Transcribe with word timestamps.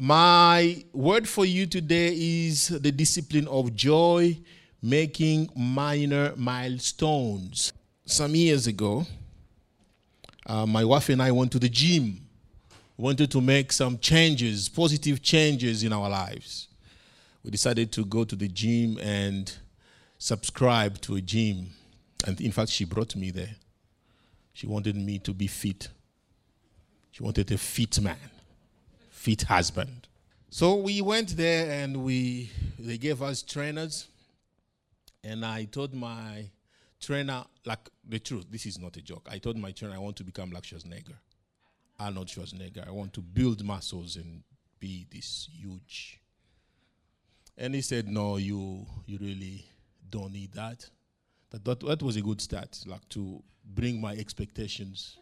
My 0.00 0.84
word 0.94 1.28
for 1.28 1.44
you 1.44 1.66
today 1.66 2.14
is 2.16 2.68
the 2.68 2.90
discipline 2.90 3.46
of 3.46 3.76
joy, 3.76 4.38
making 4.80 5.50
minor 5.54 6.32
milestones. 6.34 7.74
Some 8.06 8.34
years 8.34 8.66
ago, 8.66 9.04
uh, 10.46 10.64
my 10.64 10.82
wife 10.82 11.10
and 11.10 11.20
I 11.22 11.30
went 11.30 11.52
to 11.52 11.58
the 11.58 11.68
gym. 11.68 12.26
Wanted 12.96 13.30
to 13.32 13.42
make 13.42 13.70
some 13.70 13.98
changes, 13.98 14.70
positive 14.70 15.20
changes 15.20 15.82
in 15.82 15.92
our 15.92 16.08
lives. 16.08 16.68
We 17.44 17.50
decided 17.50 17.92
to 17.92 18.04
go 18.06 18.24
to 18.24 18.34
the 18.34 18.48
gym 18.48 18.98
and 18.98 19.52
subscribe 20.16 21.02
to 21.02 21.16
a 21.16 21.20
gym. 21.20 21.66
And 22.26 22.40
in 22.40 22.52
fact, 22.52 22.70
she 22.70 22.86
brought 22.86 23.14
me 23.14 23.30
there. 23.30 23.56
She 24.54 24.66
wanted 24.66 24.96
me 24.96 25.18
to 25.18 25.34
be 25.34 25.48
fit. 25.48 25.88
She 27.10 27.22
wanted 27.22 27.52
a 27.52 27.58
fit 27.58 28.00
man 28.00 28.31
fit 29.22 29.42
husband. 29.42 30.08
So 30.50 30.74
we 30.74 31.00
went 31.00 31.36
there 31.36 31.70
and 31.70 31.98
we 31.98 32.50
they 32.76 32.98
gave 32.98 33.22
us 33.22 33.40
trainers, 33.40 34.08
and 35.22 35.46
I 35.46 35.64
told 35.64 35.94
my 35.94 36.50
trainer, 37.00 37.44
like 37.64 37.88
the 38.08 38.18
truth, 38.18 38.46
this 38.50 38.66
is 38.66 38.80
not 38.80 38.96
a 38.96 39.00
joke. 39.00 39.28
I 39.30 39.38
told 39.38 39.56
my 39.56 39.70
trainer 39.70 39.94
I 39.94 39.98
want 39.98 40.16
to 40.16 40.24
become 40.24 40.50
like 40.50 40.64
Schwarzenegger, 40.64 41.18
Arnold 42.00 42.30
ah, 42.30 42.40
Schwarzenegger. 42.40 42.86
I 42.86 42.90
want 42.90 43.12
to 43.12 43.20
build 43.20 43.64
muscles 43.64 44.16
and 44.16 44.42
be 44.80 45.06
this 45.12 45.48
huge. 45.52 46.20
And 47.56 47.76
he 47.76 47.80
said, 47.80 48.08
No, 48.08 48.38
you 48.38 48.84
you 49.06 49.18
really 49.18 49.64
don't 50.10 50.32
need 50.32 50.52
that. 50.54 50.90
That 51.50 51.64
that, 51.64 51.80
that 51.80 52.02
was 52.02 52.16
a 52.16 52.22
good 52.22 52.40
start, 52.40 52.76
like 52.86 53.08
to 53.10 53.40
bring 53.64 54.00
my 54.00 54.14
expectations 54.14 55.16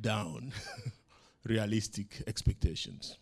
down. 0.00 0.52
realistic 1.44 2.22
expectations. 2.26 3.16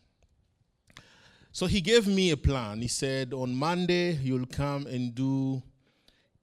So 1.51 1.67
he 1.67 1.81
gave 1.81 2.07
me 2.07 2.31
a 2.31 2.37
plan. 2.37 2.81
He 2.81 2.89
said, 2.89 3.35
On 3.35 3.55
Monday, 3.55 4.12
you'll 4.12 4.47
come 4.47 4.87
and 4.87 5.15
do 5.15 5.62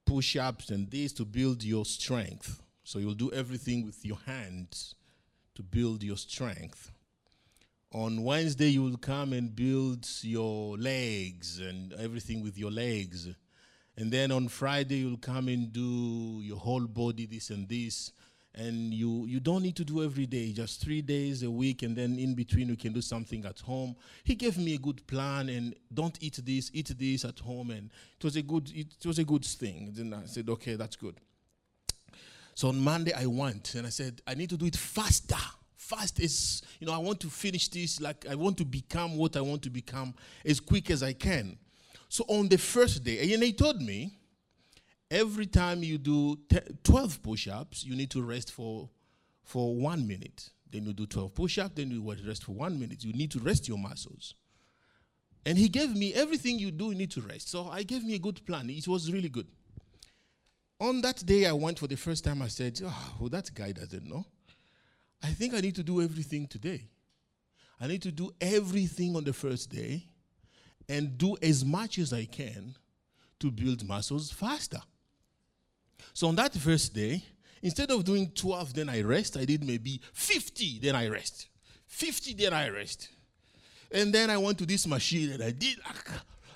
push 0.06 0.36
ups 0.36 0.70
and 0.70 0.90
this 0.90 1.12
to 1.14 1.24
build 1.24 1.64
your 1.64 1.84
strength. 1.84 2.62
So 2.84 2.98
you'll 2.98 3.14
do 3.14 3.32
everything 3.32 3.84
with 3.84 4.04
your 4.04 4.18
hands 4.26 4.94
to 5.54 5.62
build 5.62 6.02
your 6.02 6.16
strength. 6.16 6.92
On 7.92 8.22
Wednesday, 8.22 8.68
you 8.68 8.84
will 8.84 8.98
come 8.98 9.32
and 9.32 9.54
build 9.54 10.08
your 10.22 10.78
legs 10.78 11.58
and 11.58 11.92
everything 11.94 12.40
with 12.42 12.56
your 12.56 12.70
legs. 12.70 13.28
And 13.96 14.12
then 14.12 14.30
on 14.30 14.46
Friday, 14.48 14.98
you'll 14.98 15.18
come 15.18 15.48
and 15.48 15.72
do 15.72 16.40
your 16.42 16.58
whole 16.58 16.86
body, 16.86 17.26
this 17.26 17.50
and 17.50 17.68
this 17.68 18.12
and 18.54 18.92
you 18.92 19.26
you 19.26 19.38
don't 19.38 19.62
need 19.62 19.76
to 19.76 19.84
do 19.84 20.02
every 20.02 20.26
day 20.26 20.52
just 20.52 20.80
three 20.80 21.00
days 21.00 21.42
a 21.42 21.50
week 21.50 21.82
and 21.82 21.96
then 21.96 22.18
in 22.18 22.34
between 22.34 22.68
you 22.68 22.76
can 22.76 22.92
do 22.92 23.00
something 23.00 23.44
at 23.44 23.60
home. 23.60 23.94
He 24.24 24.34
gave 24.34 24.58
me 24.58 24.74
a 24.74 24.78
good 24.78 25.06
plan 25.06 25.48
and 25.48 25.74
don't 25.92 26.16
eat 26.20 26.40
this 26.44 26.70
eat 26.74 26.92
this 26.98 27.24
at 27.24 27.38
home. 27.38 27.70
And 27.70 27.90
it 28.18 28.24
was 28.24 28.36
a 28.36 28.42
good 28.42 28.70
it 28.74 29.06
was 29.06 29.18
a 29.18 29.24
good 29.24 29.44
thing. 29.44 29.92
Then 29.94 30.14
i 30.14 30.26
said 30.26 30.48
okay 30.48 30.74
that's 30.74 30.96
good. 30.96 31.16
So 32.54 32.68
on 32.68 32.80
monday 32.80 33.12
i 33.12 33.26
went 33.26 33.74
and 33.76 33.86
i 33.86 33.90
said 33.90 34.20
i 34.26 34.34
need 34.34 34.50
to 34.50 34.56
do 34.56 34.66
it 34.66 34.76
faster. 34.76 35.36
Fast 35.76 36.20
is 36.20 36.62
you 36.80 36.86
know 36.86 36.92
i 36.92 36.98
want 36.98 37.20
to 37.20 37.28
finish 37.28 37.68
this. 37.68 38.00
Like 38.00 38.26
i 38.28 38.34
want 38.34 38.58
to 38.58 38.64
become 38.64 39.16
what 39.16 39.36
i 39.36 39.40
want 39.40 39.62
to 39.62 39.70
become 39.70 40.12
as 40.44 40.58
quick 40.58 40.90
as 40.90 41.04
i 41.04 41.12
can. 41.12 41.56
So 42.08 42.24
on 42.26 42.48
the 42.48 42.58
first 42.58 43.04
day 43.04 43.32
and 43.32 43.42
he 43.44 43.52
told 43.52 43.80
me 43.80 44.19
every 45.10 45.46
time 45.46 45.82
you 45.82 45.98
do 45.98 46.38
12 46.84 47.22
push-ups, 47.22 47.84
you 47.84 47.96
need 47.96 48.10
to 48.10 48.22
rest 48.22 48.52
for, 48.52 48.88
for 49.42 49.74
one 49.74 50.06
minute. 50.06 50.50
Then 50.70 50.84
you 50.84 50.92
do 50.92 51.06
12 51.06 51.34
push-ups, 51.34 51.74
then 51.74 51.90
you 51.90 52.16
rest 52.26 52.44
for 52.44 52.52
one 52.52 52.78
minute. 52.78 53.04
You 53.04 53.12
need 53.12 53.30
to 53.32 53.40
rest 53.40 53.68
your 53.68 53.78
muscles. 53.78 54.34
And 55.44 55.56
he 55.58 55.68
gave 55.68 55.96
me 55.96 56.14
everything 56.14 56.58
you 56.58 56.70
do, 56.70 56.90
you 56.90 56.94
need 56.94 57.10
to 57.12 57.22
rest. 57.22 57.48
So 57.48 57.68
I 57.68 57.82
gave 57.82 58.04
me 58.04 58.14
a 58.14 58.18
good 58.18 58.44
plan. 58.46 58.70
It 58.70 58.86
was 58.86 59.10
really 59.10 59.28
good. 59.28 59.46
On 60.78 61.00
that 61.02 61.24
day 61.26 61.46
I 61.46 61.52
went 61.52 61.78
for 61.78 61.86
the 61.86 61.96
first 61.96 62.24
time, 62.24 62.42
I 62.42 62.48
said, 62.48 62.80
oh, 62.84 63.14
well, 63.18 63.30
that 63.30 63.52
guy 63.54 63.72
doesn't 63.72 64.06
know. 64.06 64.24
I 65.22 65.28
think 65.28 65.54
I 65.54 65.60
need 65.60 65.74
to 65.74 65.82
do 65.82 66.00
everything 66.00 66.46
today. 66.46 66.88
I 67.80 67.86
need 67.86 68.02
to 68.02 68.12
do 68.12 68.30
everything 68.40 69.16
on 69.16 69.24
the 69.24 69.32
first 69.32 69.70
day 69.70 70.04
and 70.88 71.16
do 71.16 71.36
as 71.42 71.64
much 71.64 71.98
as 71.98 72.12
I 72.12 72.24
can 72.26 72.74
to 73.40 73.50
build 73.50 73.86
muscles 73.86 74.30
faster. 74.30 74.80
So 76.12 76.28
on 76.28 76.36
that 76.36 76.54
first 76.54 76.94
day, 76.94 77.22
instead 77.62 77.90
of 77.90 78.04
doing 78.04 78.30
12, 78.34 78.74
then 78.74 78.88
I 78.88 79.02
rest, 79.02 79.36
I 79.36 79.44
did 79.44 79.64
maybe 79.64 80.00
50, 80.12 80.78
then 80.80 80.96
I 80.96 81.08
rest. 81.08 81.48
50, 81.86 82.34
then 82.34 82.52
I 82.52 82.68
rest. 82.68 83.08
And 83.90 84.12
then 84.12 84.30
I 84.30 84.38
went 84.38 84.58
to 84.58 84.66
this 84.66 84.86
machine 84.86 85.32
and 85.32 85.42
I 85.42 85.50
did 85.50 85.78
like 85.84 86.08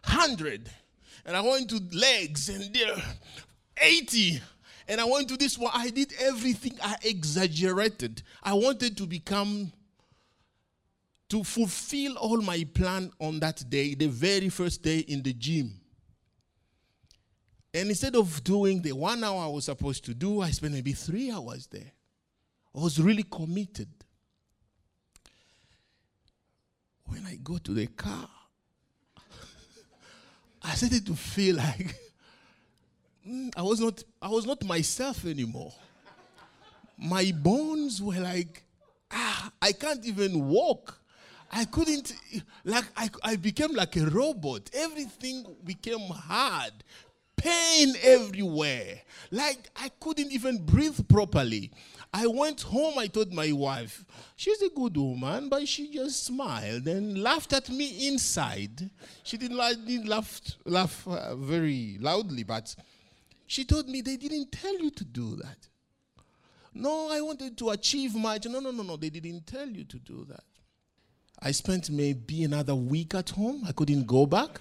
100. 0.04 0.70
And 1.26 1.36
I 1.36 1.40
went 1.40 1.70
to 1.70 1.80
legs 1.92 2.48
and 2.48 2.72
there 2.74 2.96
80. 3.76 4.40
And 4.86 5.00
I 5.00 5.04
went 5.04 5.28
to 5.28 5.36
this 5.36 5.58
one. 5.58 5.72
I 5.74 5.90
did 5.90 6.12
everything. 6.20 6.74
I 6.82 6.96
exaggerated. 7.02 8.22
I 8.42 8.52
wanted 8.52 8.96
to 8.98 9.06
become, 9.06 9.72
to 11.30 11.42
fulfill 11.42 12.16
all 12.18 12.40
my 12.42 12.66
plan 12.74 13.10
on 13.18 13.40
that 13.40 13.68
day, 13.68 13.94
the 13.94 14.08
very 14.08 14.50
first 14.50 14.82
day 14.82 14.98
in 14.98 15.22
the 15.22 15.32
gym. 15.32 15.80
And 17.74 17.88
instead 17.88 18.14
of 18.14 18.44
doing 18.44 18.80
the 18.80 18.92
one 18.92 19.24
hour 19.24 19.42
I 19.42 19.48
was 19.48 19.64
supposed 19.64 20.04
to 20.04 20.14
do, 20.14 20.40
I 20.40 20.52
spent 20.52 20.72
maybe 20.74 20.92
three 20.92 21.32
hours 21.32 21.66
there. 21.66 21.90
I 22.72 22.78
was 22.78 23.00
really 23.00 23.24
committed. 23.24 23.88
When 27.06 27.26
I 27.26 27.34
go 27.42 27.58
to 27.58 27.74
the 27.74 27.88
car, 27.88 28.28
I 30.62 30.74
started 30.76 31.04
to 31.06 31.14
feel 31.14 31.56
like 31.56 31.96
mm, 33.28 33.50
I 33.56 33.62
was 33.62 33.80
not 33.80 34.04
I 34.22 34.28
was 34.28 34.46
not 34.46 34.64
myself 34.64 35.24
anymore. 35.26 35.72
My 36.96 37.32
bones 37.36 38.00
were 38.00 38.20
like, 38.20 38.62
ah, 39.10 39.50
I 39.60 39.72
can't 39.72 40.04
even 40.06 40.46
walk. 40.46 41.00
I 41.50 41.64
couldn't, 41.66 42.14
like, 42.64 42.84
I, 42.96 43.10
I 43.22 43.36
became 43.36 43.74
like 43.74 43.96
a 43.96 44.06
robot. 44.06 44.70
Everything 44.72 45.44
became 45.64 46.00
hard 46.08 46.72
pain 47.44 47.94
everywhere. 48.02 49.02
Like 49.30 49.68
I 49.76 49.90
couldn't 50.00 50.32
even 50.32 50.64
breathe 50.64 51.08
properly. 51.08 51.70
I 52.12 52.26
went 52.26 52.62
home, 52.62 52.98
I 52.98 53.08
told 53.08 53.32
my 53.32 53.50
wife, 53.52 54.04
she's 54.36 54.62
a 54.62 54.70
good 54.70 54.96
woman, 54.96 55.48
but 55.48 55.66
she 55.66 55.90
just 55.90 56.24
smiled 56.24 56.86
and 56.86 57.20
laughed 57.20 57.52
at 57.52 57.68
me 57.68 58.06
inside. 58.06 58.88
She 59.24 59.36
didn't, 59.36 59.58
didn't 59.84 60.06
laugh, 60.06 60.40
laugh 60.64 61.06
uh, 61.08 61.34
very 61.34 61.98
loudly, 62.00 62.44
but 62.44 62.74
she 63.46 63.64
told 63.64 63.88
me 63.88 64.00
they 64.00 64.16
didn't 64.16 64.52
tell 64.52 64.78
you 64.78 64.90
to 64.92 65.04
do 65.04 65.36
that. 65.36 65.68
No, 66.72 67.10
I 67.10 67.20
wanted 67.20 67.58
to 67.58 67.70
achieve 67.70 68.14
much. 68.14 68.46
No, 68.46 68.60
no, 68.60 68.70
no, 68.70 68.84
no, 68.84 68.96
they 68.96 69.10
didn't 69.10 69.46
tell 69.46 69.68
you 69.68 69.84
to 69.84 69.98
do 69.98 70.24
that. 70.28 70.44
I 71.40 71.50
spent 71.50 71.90
maybe 71.90 72.44
another 72.44 72.74
week 72.76 73.14
at 73.14 73.30
home. 73.30 73.64
I 73.66 73.72
couldn't 73.72 74.06
go 74.06 74.24
back. 74.24 74.60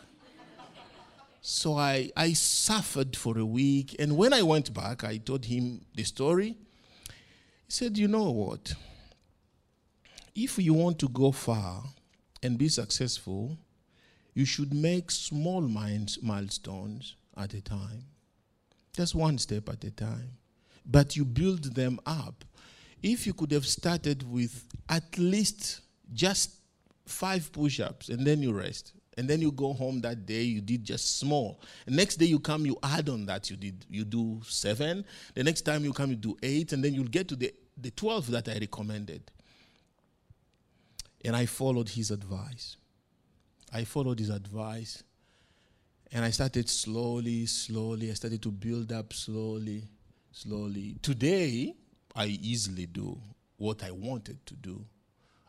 So 1.45 1.77
I, 1.77 2.09
I 2.15 2.31
suffered 2.31 3.17
for 3.17 3.37
a 3.37 3.45
week. 3.45 3.97
And 3.99 4.15
when 4.15 4.31
I 4.31 4.41
went 4.41 4.73
back, 4.73 5.03
I 5.03 5.17
told 5.17 5.43
him 5.43 5.81
the 5.93 6.05
story. 6.05 6.55
He 7.65 7.67
said, 7.67 7.97
You 7.97 8.07
know 8.07 8.31
what? 8.31 8.73
If 10.33 10.57
you 10.57 10.73
want 10.73 10.99
to 10.99 11.09
go 11.09 11.33
far 11.33 11.83
and 12.41 12.57
be 12.57 12.69
successful, 12.69 13.57
you 14.33 14.45
should 14.45 14.73
make 14.73 15.11
small 15.11 15.59
milestones 15.59 17.17
at 17.35 17.53
a 17.53 17.61
time. 17.61 18.05
Just 18.95 19.13
one 19.13 19.37
step 19.37 19.67
at 19.67 19.83
a 19.83 19.91
time. 19.91 20.37
But 20.85 21.17
you 21.17 21.25
build 21.25 21.75
them 21.75 21.99
up. 22.05 22.45
If 23.03 23.27
you 23.27 23.33
could 23.33 23.51
have 23.51 23.65
started 23.65 24.23
with 24.31 24.63
at 24.87 25.17
least 25.17 25.81
just 26.13 26.51
five 27.05 27.51
push 27.51 27.81
ups 27.81 28.07
and 28.07 28.25
then 28.25 28.41
you 28.41 28.53
rest, 28.53 28.93
and 29.17 29.29
then 29.29 29.41
you 29.41 29.51
go 29.51 29.73
home 29.73 30.01
that 30.01 30.25
day 30.25 30.41
you 30.41 30.61
did 30.61 30.83
just 30.83 31.19
small. 31.19 31.61
The 31.85 31.91
next 31.91 32.15
day 32.15 32.25
you 32.25 32.39
come 32.39 32.65
you 32.65 32.77
add 32.81 33.09
on 33.09 33.25
that 33.27 33.49
you 33.49 33.55
did 33.55 33.85
you 33.89 34.05
do 34.05 34.41
seven. 34.45 35.05
The 35.35 35.43
next 35.43 35.61
time 35.61 35.83
you 35.83 35.93
come 35.93 36.09
you 36.09 36.15
do 36.15 36.37
eight. 36.41 36.73
And 36.73 36.83
then 36.83 36.93
you'll 36.93 37.05
get 37.05 37.27
to 37.29 37.35
the, 37.35 37.53
the 37.77 37.91
12 37.91 38.31
that 38.31 38.49
i 38.49 38.53
recommended. 38.53 39.31
And 41.23 41.35
i 41.35 41.45
followed 41.45 41.89
his 41.89 42.11
advice. 42.11 42.77
I 43.71 43.83
followed 43.83 44.19
his 44.19 44.29
advice. 44.29 45.03
And 46.11 46.25
i 46.25 46.31
started 46.31 46.69
slowly 46.69 47.45
slowly. 47.45 48.09
I 48.09 48.13
started 48.13 48.41
to 48.43 48.51
build 48.51 48.91
up 48.91 49.13
slowly 49.13 49.83
slowly. 50.31 50.97
Today 51.01 51.75
i 52.15 52.25
easily 52.25 52.87
do 52.87 53.19
what 53.57 53.83
i 53.83 53.91
wanted 53.91 54.43
to 54.47 54.55
do. 54.55 54.83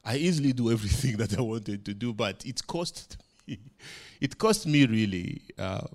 I 0.05 0.17
easily 0.17 0.53
do 0.53 0.71
everything 0.73 1.17
that 1.17 1.39
I 1.39 1.41
wanted 1.41 1.85
to 1.87 1.95
do, 1.95 2.13
but 2.13 2.45
it 2.45 2.67
cost 2.67 3.17
it 4.21 4.39
cost 4.39 4.67
me 4.67 4.87
really. 4.87 5.43
Uh, 5.59 5.87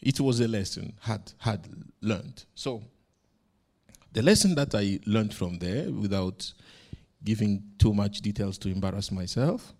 it 0.00 0.18
was 0.20 0.40
a 0.40 0.48
lesson 0.48 0.94
had 1.00 1.32
had 1.38 1.68
learned. 2.00 2.44
So 2.54 2.82
the 4.12 4.22
lesson 4.22 4.54
that 4.54 4.74
I 4.74 4.98
learned 5.06 5.34
from 5.34 5.58
there, 5.58 5.90
without 5.90 6.52
giving 7.22 7.62
too 7.78 7.92
much 7.92 8.20
details 8.22 8.58
to 8.58 8.68
embarrass 8.70 9.12
myself, 9.12 9.74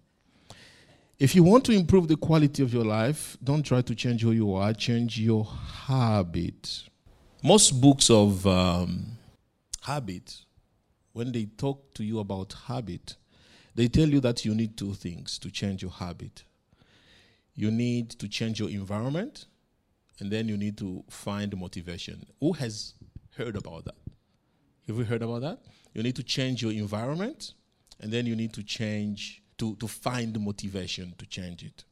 If 1.20 1.34
you 1.34 1.42
want 1.42 1.66
to 1.66 1.72
improve 1.72 2.08
the 2.08 2.16
quality 2.16 2.62
of 2.62 2.72
your 2.72 2.84
life, 2.86 3.36
don't 3.44 3.62
try 3.62 3.82
to 3.82 3.94
change 3.94 4.22
who 4.22 4.32
you 4.32 4.54
are, 4.54 4.72
change 4.72 5.20
your 5.20 5.44
habit. 5.44 6.84
Most 7.42 7.78
books 7.78 8.08
of 8.08 8.46
um, 8.46 9.18
habit, 9.82 10.34
when 11.12 11.30
they 11.30 11.44
talk 11.44 11.92
to 11.92 12.04
you 12.04 12.20
about 12.20 12.54
habit, 12.66 13.16
they 13.74 13.86
tell 13.86 14.08
you 14.08 14.20
that 14.20 14.46
you 14.46 14.54
need 14.54 14.78
two 14.78 14.94
things 14.94 15.38
to 15.40 15.50
change 15.50 15.82
your 15.82 15.90
habit. 15.90 16.44
You 17.60 17.70
need 17.70 18.08
to 18.20 18.26
change 18.26 18.58
your 18.58 18.70
environment, 18.70 19.44
and 20.18 20.30
then 20.30 20.48
you 20.48 20.56
need 20.56 20.78
to 20.78 21.04
find 21.10 21.54
motivation. 21.54 22.24
Who 22.40 22.54
has 22.54 22.94
heard 23.36 23.54
about 23.54 23.84
that? 23.84 23.96
Have 24.86 24.96
you 24.96 25.04
heard 25.04 25.20
about 25.20 25.42
that? 25.42 25.58
You 25.92 26.02
need 26.02 26.16
to 26.16 26.22
change 26.22 26.62
your 26.62 26.72
environment, 26.72 27.52
and 28.00 28.10
then 28.10 28.24
you 28.24 28.34
need 28.34 28.54
to 28.54 28.62
change 28.62 29.42
to, 29.58 29.76
to 29.76 29.86
find 29.86 30.40
motivation 30.40 31.12
to 31.18 31.26
change 31.26 31.62
it. 31.62 31.84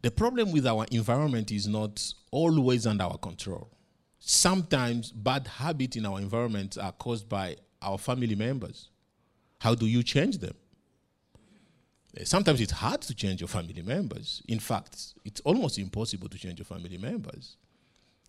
The 0.00 0.10
problem 0.10 0.50
with 0.50 0.66
our 0.66 0.86
environment 0.90 1.52
is 1.52 1.68
not 1.68 2.02
always 2.30 2.86
under 2.86 3.04
our 3.04 3.18
control. 3.18 3.68
Sometimes 4.18 5.12
bad 5.12 5.46
habits 5.46 5.96
in 5.96 6.06
our 6.06 6.20
environment 6.20 6.78
are 6.78 6.92
caused 6.92 7.28
by 7.28 7.56
our 7.82 7.98
family 7.98 8.34
members. 8.34 8.88
How 9.58 9.74
do 9.74 9.84
you 9.84 10.02
change 10.02 10.38
them? 10.38 10.54
Eh, 12.16 12.24
sometimes 12.24 12.60
it's 12.60 12.72
hard 12.72 13.00
to 13.02 13.14
change 13.14 13.40
your 13.40 13.48
family 13.48 13.82
members. 13.82 14.42
In 14.48 14.58
fact, 14.58 15.14
it's 15.24 15.40
almost 15.42 15.78
impossible 15.78 16.28
to 16.28 16.38
change 16.38 16.58
your 16.58 16.66
family 16.66 16.98
members. 16.98 17.56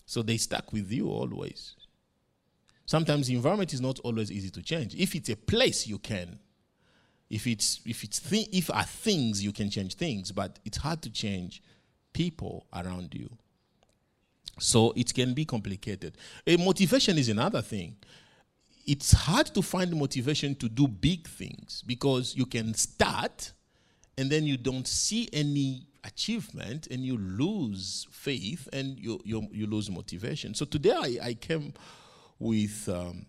So 0.06 0.22
they 0.22 0.38
stuck 0.38 0.72
with 0.74 0.92
you 0.92 1.10
always. 1.10 1.76
Sometimes 2.86 3.28
the 3.28 3.36
environment 3.36 3.74
is 3.74 3.82
not 3.82 4.00
always 4.00 4.32
easy 4.32 4.50
to 4.50 4.62
change. 4.62 4.96
If 4.96 5.16
it's 5.16 5.30
a 5.30 5.36
place, 5.36 5.88
you 5.88 5.98
can. 5.98 6.40
If 7.30 7.48
it's 7.48 7.80
if 7.86 8.04
it's 8.04 8.20
th- 8.20 8.50
if 8.52 8.70
are 8.70 8.84
things, 8.84 9.42
you 9.42 9.54
can 9.54 9.70
change 9.70 9.96
things, 9.96 10.34
but 10.34 10.60
it's 10.66 10.78
hard 10.78 11.02
to 11.04 11.10
change 11.10 11.64
people 12.12 12.66
around 12.74 13.14
you. 13.14 13.30
So 14.60 14.92
it 14.98 15.14
can 15.14 15.34
be 15.34 15.46
complicated. 15.46 16.18
A 16.46 16.58
motivation 16.58 17.18
is 17.18 17.30
another 17.30 17.62
thing. 17.62 17.96
It's 18.86 19.14
hard 19.14 19.48
to 19.54 19.62
find 19.62 19.96
motivation 19.96 20.56
to 20.56 20.68
do 20.68 20.88
big 20.90 21.26
things 21.28 21.84
because 21.88 22.36
you 22.36 22.46
can 22.46 22.74
start 22.74 23.54
and 24.22 24.32
then 24.32 24.46
you 24.46 24.56
don't 24.56 24.88
see 24.88 25.28
any 25.34 25.88
achievement 26.04 26.86
and 26.92 27.04
you 27.04 27.18
lose 27.18 28.06
faith 28.12 28.70
and 28.72 29.00
you, 29.00 29.20
you, 29.26 29.48
you 29.52 29.66
lose 29.66 29.90
motivation. 29.90 30.54
So 30.54 30.64
today 30.64 30.94
I, 30.96 31.30
I 31.30 31.34
came 31.34 31.74
with 32.38 32.88
um, 32.88 33.26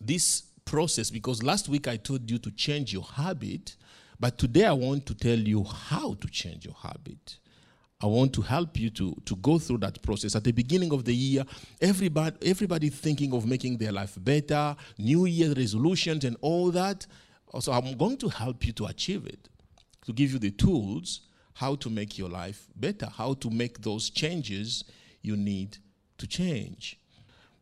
this 0.00 0.44
process 0.64 1.10
because 1.10 1.42
last 1.42 1.68
week 1.68 1.88
I 1.88 1.98
told 1.98 2.30
you 2.30 2.38
to 2.38 2.50
change 2.52 2.94
your 2.94 3.02
habit, 3.02 3.76
but 4.18 4.38
today 4.38 4.64
I 4.64 4.72
want 4.72 5.04
to 5.06 5.14
tell 5.14 5.38
you 5.38 5.62
how 5.62 6.14
to 6.14 6.28
change 6.28 6.64
your 6.64 6.76
habit. 6.82 7.36
I 8.00 8.06
want 8.06 8.32
to 8.32 8.40
help 8.40 8.80
you 8.80 8.88
to, 8.88 9.14
to 9.26 9.36
go 9.36 9.58
through 9.58 9.78
that 9.78 10.00
process. 10.00 10.36
At 10.36 10.44
the 10.44 10.52
beginning 10.52 10.90
of 10.94 11.04
the 11.04 11.14
year, 11.14 11.44
everybody, 11.82 12.34
everybody 12.48 12.88
thinking 12.88 13.34
of 13.34 13.44
making 13.44 13.76
their 13.76 13.92
life 13.92 14.16
better, 14.18 14.74
New 14.96 15.26
Year 15.26 15.52
resolutions, 15.52 16.24
and 16.24 16.38
all 16.40 16.70
that. 16.70 17.06
So 17.60 17.72
I'm 17.72 17.94
going 17.96 18.16
to 18.18 18.28
help 18.30 18.66
you 18.66 18.72
to 18.72 18.86
achieve 18.86 19.26
it, 19.26 19.50
to 20.06 20.12
give 20.12 20.32
you 20.32 20.38
the 20.38 20.50
tools 20.50 21.20
how 21.54 21.74
to 21.74 21.90
make 21.90 22.18
your 22.18 22.28
life 22.28 22.66
better, 22.76 23.06
how 23.06 23.34
to 23.34 23.50
make 23.50 23.80
those 23.82 24.10
changes 24.10 24.84
you 25.22 25.36
need 25.36 25.78
to 26.18 26.26
change. 26.26 26.98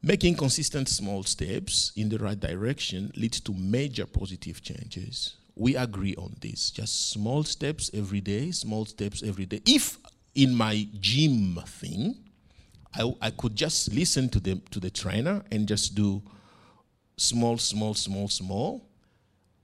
Making 0.02 0.36
consistent 0.36 0.88
small 0.88 1.22
steps 1.22 1.92
in 1.96 2.08
the 2.08 2.18
right 2.18 2.38
direction 2.38 3.12
leads 3.16 3.40
to 3.40 3.54
major 3.54 4.04
positive 4.04 4.62
changes. 4.62 5.36
We 5.56 5.76
agree 5.76 6.14
on 6.16 6.36
this. 6.40 6.70
Just 6.70 7.10
small 7.10 7.44
steps 7.44 7.90
every 7.94 8.20
day, 8.20 8.50
small 8.50 8.84
steps 8.84 9.22
every 9.22 9.46
day. 9.46 9.62
If 9.64 9.98
in 10.34 10.54
my 10.54 10.86
gym 11.00 11.60
thing, 11.64 12.16
I, 12.94 13.14
I 13.22 13.30
could 13.30 13.56
just 13.56 13.94
listen 13.94 14.28
to 14.30 14.40
the, 14.40 14.60
to 14.72 14.80
the 14.80 14.90
trainer 14.90 15.42
and 15.50 15.66
just 15.66 15.94
do 15.94 16.20
small, 17.16 17.58
small, 17.58 17.94
small, 17.94 18.28
small, 18.28 18.86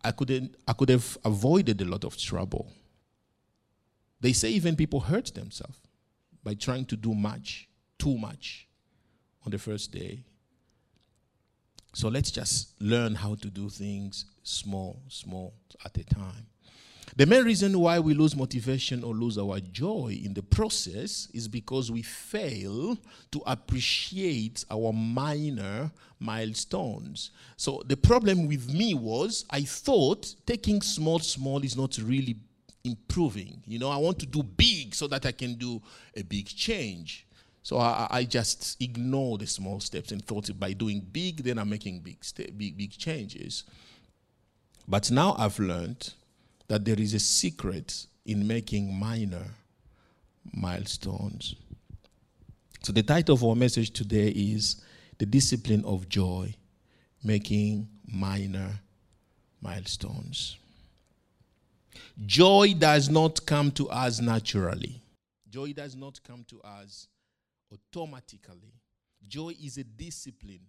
I, 0.02 0.12
couldn't, 0.12 0.56
I 0.66 0.72
could 0.72 0.88
have 0.88 1.18
avoided 1.24 1.80
a 1.80 1.84
lot 1.84 2.04
of 2.04 2.16
trouble. 2.16 2.72
They 4.20 4.32
say 4.32 4.50
even 4.50 4.76
people 4.76 5.00
hurt 5.00 5.34
themselves 5.34 5.78
by 6.42 6.54
trying 6.54 6.86
to 6.86 6.96
do 6.96 7.14
much, 7.14 7.68
too 7.98 8.16
much 8.16 8.68
on 9.44 9.50
the 9.50 9.58
first 9.58 9.92
day. 9.92 10.24
So 11.92 12.08
let's 12.08 12.30
just 12.30 12.80
learn 12.80 13.14
how 13.14 13.34
to 13.36 13.48
do 13.48 13.68
things 13.68 14.26
small, 14.42 15.02
small 15.08 15.54
at 15.84 15.96
a 15.98 16.04
time. 16.04 16.46
The 17.16 17.26
main 17.26 17.44
reason 17.44 17.78
why 17.78 17.98
we 17.98 18.14
lose 18.14 18.36
motivation 18.36 19.02
or 19.02 19.14
lose 19.14 19.36
our 19.36 19.60
joy 19.60 20.20
in 20.22 20.34
the 20.34 20.42
process 20.42 21.28
is 21.34 21.48
because 21.48 21.90
we 21.90 22.02
fail 22.02 22.96
to 23.32 23.42
appreciate 23.46 24.64
our 24.70 24.92
minor 24.92 25.90
milestones. 26.20 27.30
So 27.56 27.82
the 27.86 27.96
problem 27.96 28.46
with 28.46 28.72
me 28.72 28.94
was 28.94 29.44
I 29.50 29.62
thought 29.62 30.34
taking 30.46 30.82
small, 30.82 31.18
small 31.18 31.64
is 31.64 31.76
not 31.76 31.98
really 31.98 32.36
improving. 32.84 33.62
You 33.66 33.78
know, 33.78 33.88
I 33.90 33.96
want 33.96 34.18
to 34.20 34.26
do 34.26 34.42
big 34.42 34.94
so 34.94 35.06
that 35.08 35.26
I 35.26 35.32
can 35.32 35.54
do 35.54 35.82
a 36.16 36.22
big 36.22 36.46
change. 36.46 37.26
So 37.62 37.78
I, 37.78 38.06
I, 38.10 38.24
just 38.24 38.80
ignore 38.80 39.36
the 39.36 39.46
small 39.46 39.80
steps 39.80 40.12
and 40.12 40.24
thought 40.24 40.48
by 40.58 40.72
doing 40.72 41.06
big, 41.12 41.44
then 41.44 41.58
I'm 41.58 41.68
making 41.68 42.00
big, 42.00 42.18
big, 42.56 42.78
big 42.78 42.92
changes. 42.96 43.64
But 44.88 45.10
now 45.10 45.36
I've 45.38 45.58
learned 45.58 46.14
that 46.70 46.84
there 46.84 47.00
is 47.00 47.14
a 47.14 47.18
secret 47.18 48.06
in 48.24 48.46
making 48.46 48.94
minor 48.94 49.44
milestones. 50.52 51.56
So 52.84 52.92
the 52.92 53.02
title 53.02 53.34
of 53.34 53.42
our 53.42 53.56
message 53.56 53.90
today 53.90 54.28
is 54.28 54.80
The 55.18 55.26
Discipline 55.26 55.84
of 55.84 56.08
Joy, 56.08 56.54
Making 57.24 57.88
Minor 58.06 58.70
Milestones. 59.60 60.58
Joy 62.24 62.74
does 62.78 63.08
not 63.08 63.44
come 63.46 63.72
to 63.72 63.88
us 63.90 64.20
naturally. 64.20 65.02
Joy 65.50 65.72
does 65.72 65.96
not 65.96 66.22
come 66.22 66.44
to 66.50 66.60
us 66.62 67.08
automatically. 67.72 68.74
Joy 69.26 69.54
is 69.60 69.76
a 69.76 69.82
discipline, 69.82 70.66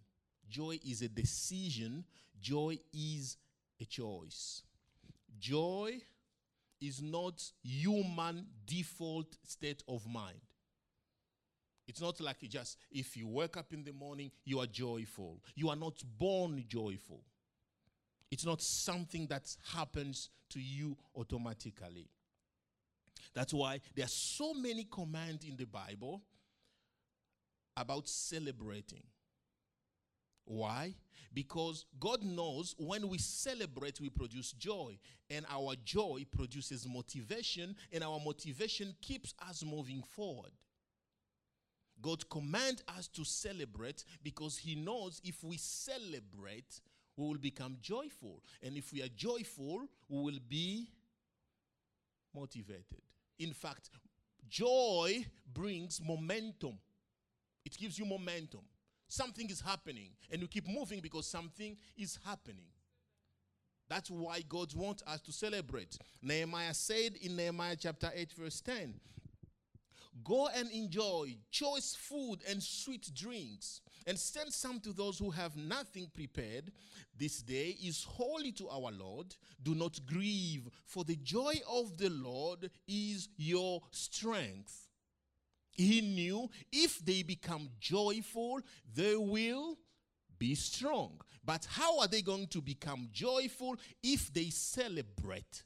joy 0.49 0.79
is 0.83 1.03
a 1.03 1.09
decision, 1.09 2.03
joy 2.41 2.79
is 2.91 3.37
a 3.79 3.85
choice. 3.85 4.63
Joy 5.39 6.01
is 6.79 7.01
not 7.01 7.43
human 7.63 8.47
default 8.65 9.37
state 9.43 9.83
of 9.87 10.07
mind. 10.07 10.41
It's 11.87 12.01
not 12.01 12.19
like 12.21 12.37
just 12.41 12.77
if 12.91 13.17
you 13.17 13.27
wake 13.27 13.57
up 13.57 13.73
in 13.73 13.83
the 13.83 13.91
morning, 13.91 14.31
you 14.45 14.59
are 14.59 14.65
joyful. 14.65 15.41
You 15.55 15.69
are 15.69 15.75
not 15.75 16.01
born 16.17 16.63
joyful. 16.67 17.21
It's 18.31 18.45
not 18.45 18.61
something 18.61 19.27
that 19.27 19.55
happens 19.73 20.29
to 20.51 20.59
you 20.59 20.95
automatically. 21.15 22.09
That's 23.33 23.53
why 23.53 23.81
there 23.95 24.05
are 24.05 24.09
so 24.09 24.53
many 24.53 24.87
commands 24.89 25.43
in 25.45 25.57
the 25.57 25.65
Bible 25.65 26.21
about 27.75 28.07
celebrating. 28.07 29.03
Why? 30.45 30.95
Because 31.33 31.85
God 31.99 32.23
knows 32.23 32.75
when 32.77 33.07
we 33.07 33.17
celebrate, 33.17 34.01
we 34.01 34.09
produce 34.09 34.51
joy, 34.51 34.97
and 35.29 35.45
our 35.49 35.75
joy 35.85 36.25
produces 36.35 36.87
motivation, 36.87 37.75
and 37.91 38.03
our 38.03 38.19
motivation 38.19 38.93
keeps 39.01 39.33
us 39.47 39.63
moving 39.63 40.03
forward. 40.03 40.51
God 42.01 42.27
commands 42.29 42.83
us 42.97 43.07
to 43.09 43.23
celebrate 43.23 44.03
because 44.23 44.57
He 44.57 44.75
knows 44.75 45.21
if 45.23 45.43
we 45.43 45.57
celebrate, 45.57 46.81
we 47.15 47.27
will 47.27 47.37
become 47.37 47.77
joyful. 47.81 48.41
And 48.63 48.75
if 48.75 48.91
we 48.91 49.03
are 49.03 49.09
joyful, 49.09 49.87
we 50.09 50.21
will 50.21 50.39
be 50.49 50.89
motivated. 52.35 53.01
In 53.37 53.53
fact, 53.53 53.89
joy 54.49 55.25
brings 55.53 56.01
momentum 56.03 56.79
it 57.65 57.77
gives 57.77 57.97
you 57.97 58.05
momentum. 58.05 58.61
Something 59.11 59.49
is 59.49 59.59
happening, 59.59 60.11
and 60.31 60.41
you 60.41 60.47
keep 60.47 60.65
moving 60.69 61.01
because 61.01 61.27
something 61.27 61.75
is 61.97 62.17
happening. 62.25 62.69
That's 63.89 64.09
why 64.09 64.39
God 64.47 64.73
wants 64.73 65.03
us 65.05 65.19
to 65.23 65.33
celebrate. 65.33 65.97
Nehemiah 66.21 66.73
said 66.73 67.17
in 67.21 67.35
Nehemiah 67.35 67.75
chapter 67.77 68.09
8, 68.15 68.31
verse 68.31 68.61
10 68.61 68.93
Go 70.23 70.47
and 70.55 70.71
enjoy 70.71 71.35
choice 71.51 71.93
food 71.93 72.37
and 72.49 72.63
sweet 72.63 73.11
drinks, 73.13 73.81
and 74.07 74.17
send 74.17 74.53
some 74.53 74.79
to 74.79 74.93
those 74.93 75.19
who 75.19 75.29
have 75.29 75.57
nothing 75.57 76.09
prepared. 76.13 76.71
This 77.17 77.41
day 77.41 77.75
is 77.83 78.05
holy 78.05 78.53
to 78.53 78.69
our 78.69 78.93
Lord. 78.93 79.35
Do 79.61 79.75
not 79.75 79.99
grieve, 80.05 80.69
for 80.85 81.03
the 81.03 81.17
joy 81.17 81.55
of 81.69 81.97
the 81.97 82.11
Lord 82.11 82.71
is 82.87 83.27
your 83.35 83.81
strength. 83.91 84.87
He 85.71 86.01
knew 86.01 86.49
if 86.71 87.03
they 87.03 87.23
become 87.23 87.69
joyful, 87.79 88.61
they 88.93 89.15
will 89.15 89.77
be 90.37 90.55
strong. 90.55 91.19
But 91.43 91.67
how 91.69 91.99
are 91.99 92.07
they 92.07 92.21
going 92.21 92.47
to 92.47 92.61
become 92.61 93.09
joyful 93.11 93.75
if 94.03 94.33
they 94.33 94.49
celebrate? 94.49 95.63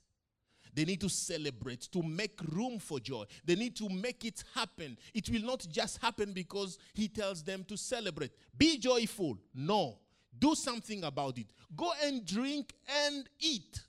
They 0.73 0.83
need 0.83 0.99
to 1.01 1.09
celebrate, 1.09 1.89
to 1.93 2.03
make 2.03 2.37
room 2.51 2.79
for 2.79 2.99
joy. 2.99 3.23
They 3.45 3.55
need 3.55 3.77
to 3.77 3.87
make 3.87 4.25
it 4.25 4.43
happen. 4.53 4.97
It 5.13 5.29
will 5.29 5.43
not 5.43 5.65
just 5.71 6.01
happen 6.01 6.33
because 6.33 6.77
He 6.93 7.07
tells 7.07 7.43
them 7.43 7.63
to 7.69 7.77
celebrate. 7.77 8.31
Be 8.57 8.77
joyful. 8.77 9.37
No. 9.53 9.99
Do 10.37 10.53
something 10.53 11.05
about 11.05 11.37
it. 11.37 11.47
Go 11.75 11.91
and 12.03 12.25
drink 12.25 12.73
and 13.05 13.25
eat, 13.39 13.79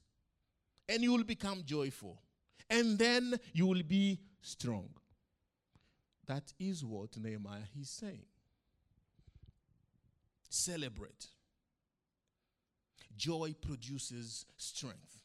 and 0.88 1.02
you 1.02 1.12
will 1.12 1.24
become 1.24 1.62
joyful. 1.64 2.22
And 2.70 2.96
then 2.96 3.34
you 3.52 3.66
will 3.66 3.82
be 3.82 4.20
strong. 4.40 4.88
That 6.26 6.52
is 6.58 6.84
what 6.84 7.16
Nehemiah 7.16 7.68
is 7.80 7.88
saying. 7.88 8.26
Celebrate. 10.48 11.28
Joy 13.16 13.54
produces 13.60 14.46
strength. 14.56 15.20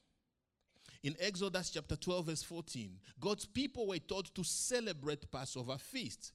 In 1.03 1.15
Exodus 1.20 1.72
chapter 1.72 1.96
12, 1.96 2.25
verse 2.27 2.43
14, 2.43 3.00
God's 3.20 3.46
people 3.46 3.88
were 3.88 3.98
taught 3.98 4.34
to 4.36 4.43
celebrate 4.43 5.31
Passover 5.31 5.77
feast. 5.77 6.31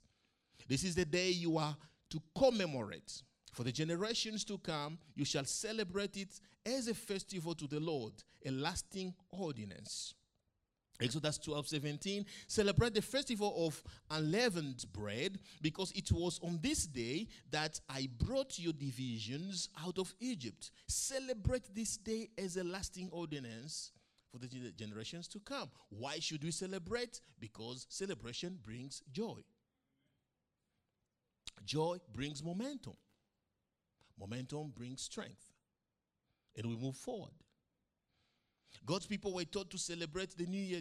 This 0.69 0.83
is 0.83 0.97
the 0.97 1.05
day 1.05 1.31
you 1.31 1.57
are 1.57 1.77
to 2.11 2.21
commemorate. 2.37 3.23
For 3.53 3.63
the 3.63 3.73
generations 3.73 4.45
to 4.45 4.59
come, 4.59 4.99
you 5.15 5.25
shall 5.25 5.45
celebrate 5.45 6.17
it 6.17 6.41
as 6.67 6.89
a 6.89 6.95
festival 6.95 7.55
to 7.55 7.67
the 7.69 7.81
Lord, 7.81 8.13
a 8.45 8.51
lasting 8.51 9.15
ordinance. 9.31 10.15
Exodus 11.01 11.39
12, 11.39 11.69
17, 11.69 12.27
celebrate 12.47 12.95
the 12.95 13.03
festival 13.03 13.67
of 13.67 13.83
unleavened 14.11 14.85
bread 14.93 15.39
because 15.61 15.93
it 15.93 16.11
was 16.11 16.41
on 16.43 16.59
this 16.63 16.87
day 16.87 17.27
that 17.51 17.79
I 17.89 18.09
brought 18.19 18.59
your 18.59 18.73
divisions 18.73 19.69
out 19.85 19.99
of 19.99 20.15
Egypt. 20.21 20.71
Celebrate 20.87 21.75
this 21.75 21.97
day 21.97 22.31
as 22.39 22.57
a 22.57 22.65
lasting 22.65 23.11
ordinance 23.13 23.93
for 24.31 24.39
the 24.39 24.49
generations 24.73 25.29
to 25.29 25.41
come. 25.41 25.71
Why 25.91 26.19
should 26.19 26.43
we 26.43 26.51
celebrate? 26.51 27.21
Because 27.39 27.87
celebration 27.89 28.59
brings 28.65 29.03
joy. 29.13 29.45
Joy 31.65 31.99
brings 32.13 32.43
momentum. 32.43 32.97
Momentum 34.19 34.73
brings 34.75 35.03
strength. 35.03 35.53
And 36.57 36.67
we 36.67 36.77
move 36.77 36.97
forward. 36.97 37.33
God's 38.85 39.07
people 39.07 39.33
were 39.33 39.45
taught 39.45 39.71
to 39.71 39.79
celebrate 39.79 40.37
the 40.37 40.47
New 40.47 40.63
Year, 40.63 40.81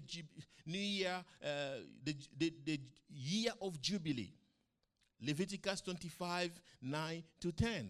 New 0.66 0.78
Year, 0.78 1.24
uh, 1.44 1.48
the, 2.04 2.16
the, 2.38 2.54
the 2.64 2.80
year 3.10 3.52
of 3.62 3.82
Jubilee. 3.82 4.34
Leviticus 5.22 5.82
25, 5.82 6.52
9 6.82 7.24
to 7.40 7.52
10. 7.52 7.90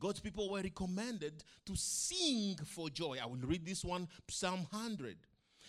God's 0.00 0.20
people 0.20 0.50
were 0.50 0.62
recommended 0.62 1.44
to 1.66 1.76
sing 1.76 2.56
for 2.64 2.88
joy. 2.88 3.18
I 3.22 3.26
will 3.26 3.36
read 3.36 3.66
this 3.66 3.84
one, 3.84 4.08
Psalm 4.28 4.66
100. 4.70 5.16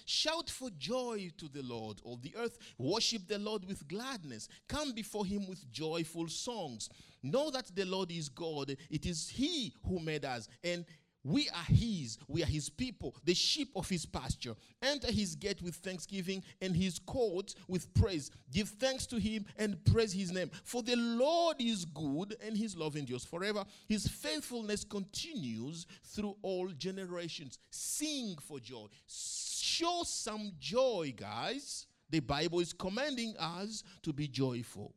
Shout 0.05 0.49
for 0.49 0.69
joy 0.71 1.29
to 1.37 1.47
the 1.49 1.61
Lord, 1.61 1.99
all 2.03 2.17
the 2.17 2.35
earth. 2.35 2.57
Worship 2.77 3.27
the 3.27 3.37
Lord 3.37 3.65
with 3.65 3.87
gladness. 3.87 4.47
Come 4.67 4.93
before 4.93 5.25
him 5.25 5.47
with 5.47 5.69
joyful 5.71 6.27
songs. 6.29 6.89
Know 7.21 7.51
that 7.51 7.75
the 7.75 7.85
Lord 7.85 8.11
is 8.11 8.29
God. 8.29 8.75
It 8.89 9.05
is 9.05 9.29
he 9.29 9.73
who 9.85 9.99
made 9.99 10.25
us, 10.25 10.47
and 10.63 10.85
we 11.23 11.49
are 11.49 11.73
his, 11.73 12.17
we 12.27 12.43
are 12.43 12.47
his 12.47 12.69
people, 12.69 13.15
the 13.25 13.33
sheep 13.33 13.71
of 13.75 13.89
his 13.89 14.05
pasture. 14.05 14.55
Enter 14.81 15.11
his 15.11 15.35
gate 15.35 15.61
with 15.61 15.75
thanksgiving 15.75 16.43
and 16.61 16.75
his 16.75 16.99
court 16.99 17.55
with 17.67 17.93
praise. 17.93 18.31
Give 18.51 18.69
thanks 18.69 19.05
to 19.07 19.19
him 19.19 19.45
and 19.57 19.83
praise 19.85 20.13
his 20.13 20.31
name. 20.31 20.49
For 20.63 20.81
the 20.81 20.95
Lord 20.95 21.57
is 21.59 21.85
good 21.85 22.37
and 22.45 22.57
his 22.57 22.77
love 22.77 22.95
endures 22.95 23.25
forever. 23.25 23.65
His 23.87 24.07
faithfulness 24.07 24.83
continues 24.83 25.85
through 26.03 26.37
all 26.41 26.69
generations. 26.69 27.59
Sing 27.69 28.37
for 28.41 28.59
joy. 28.59 28.87
Show 29.07 30.03
some 30.05 30.51
joy, 30.59 31.13
guys. 31.15 31.85
The 32.09 32.21
Bible 32.21 32.59
is 32.59 32.73
commanding 32.73 33.35
us 33.37 33.83
to 34.03 34.13
be 34.13 34.27
joyful. 34.27 34.95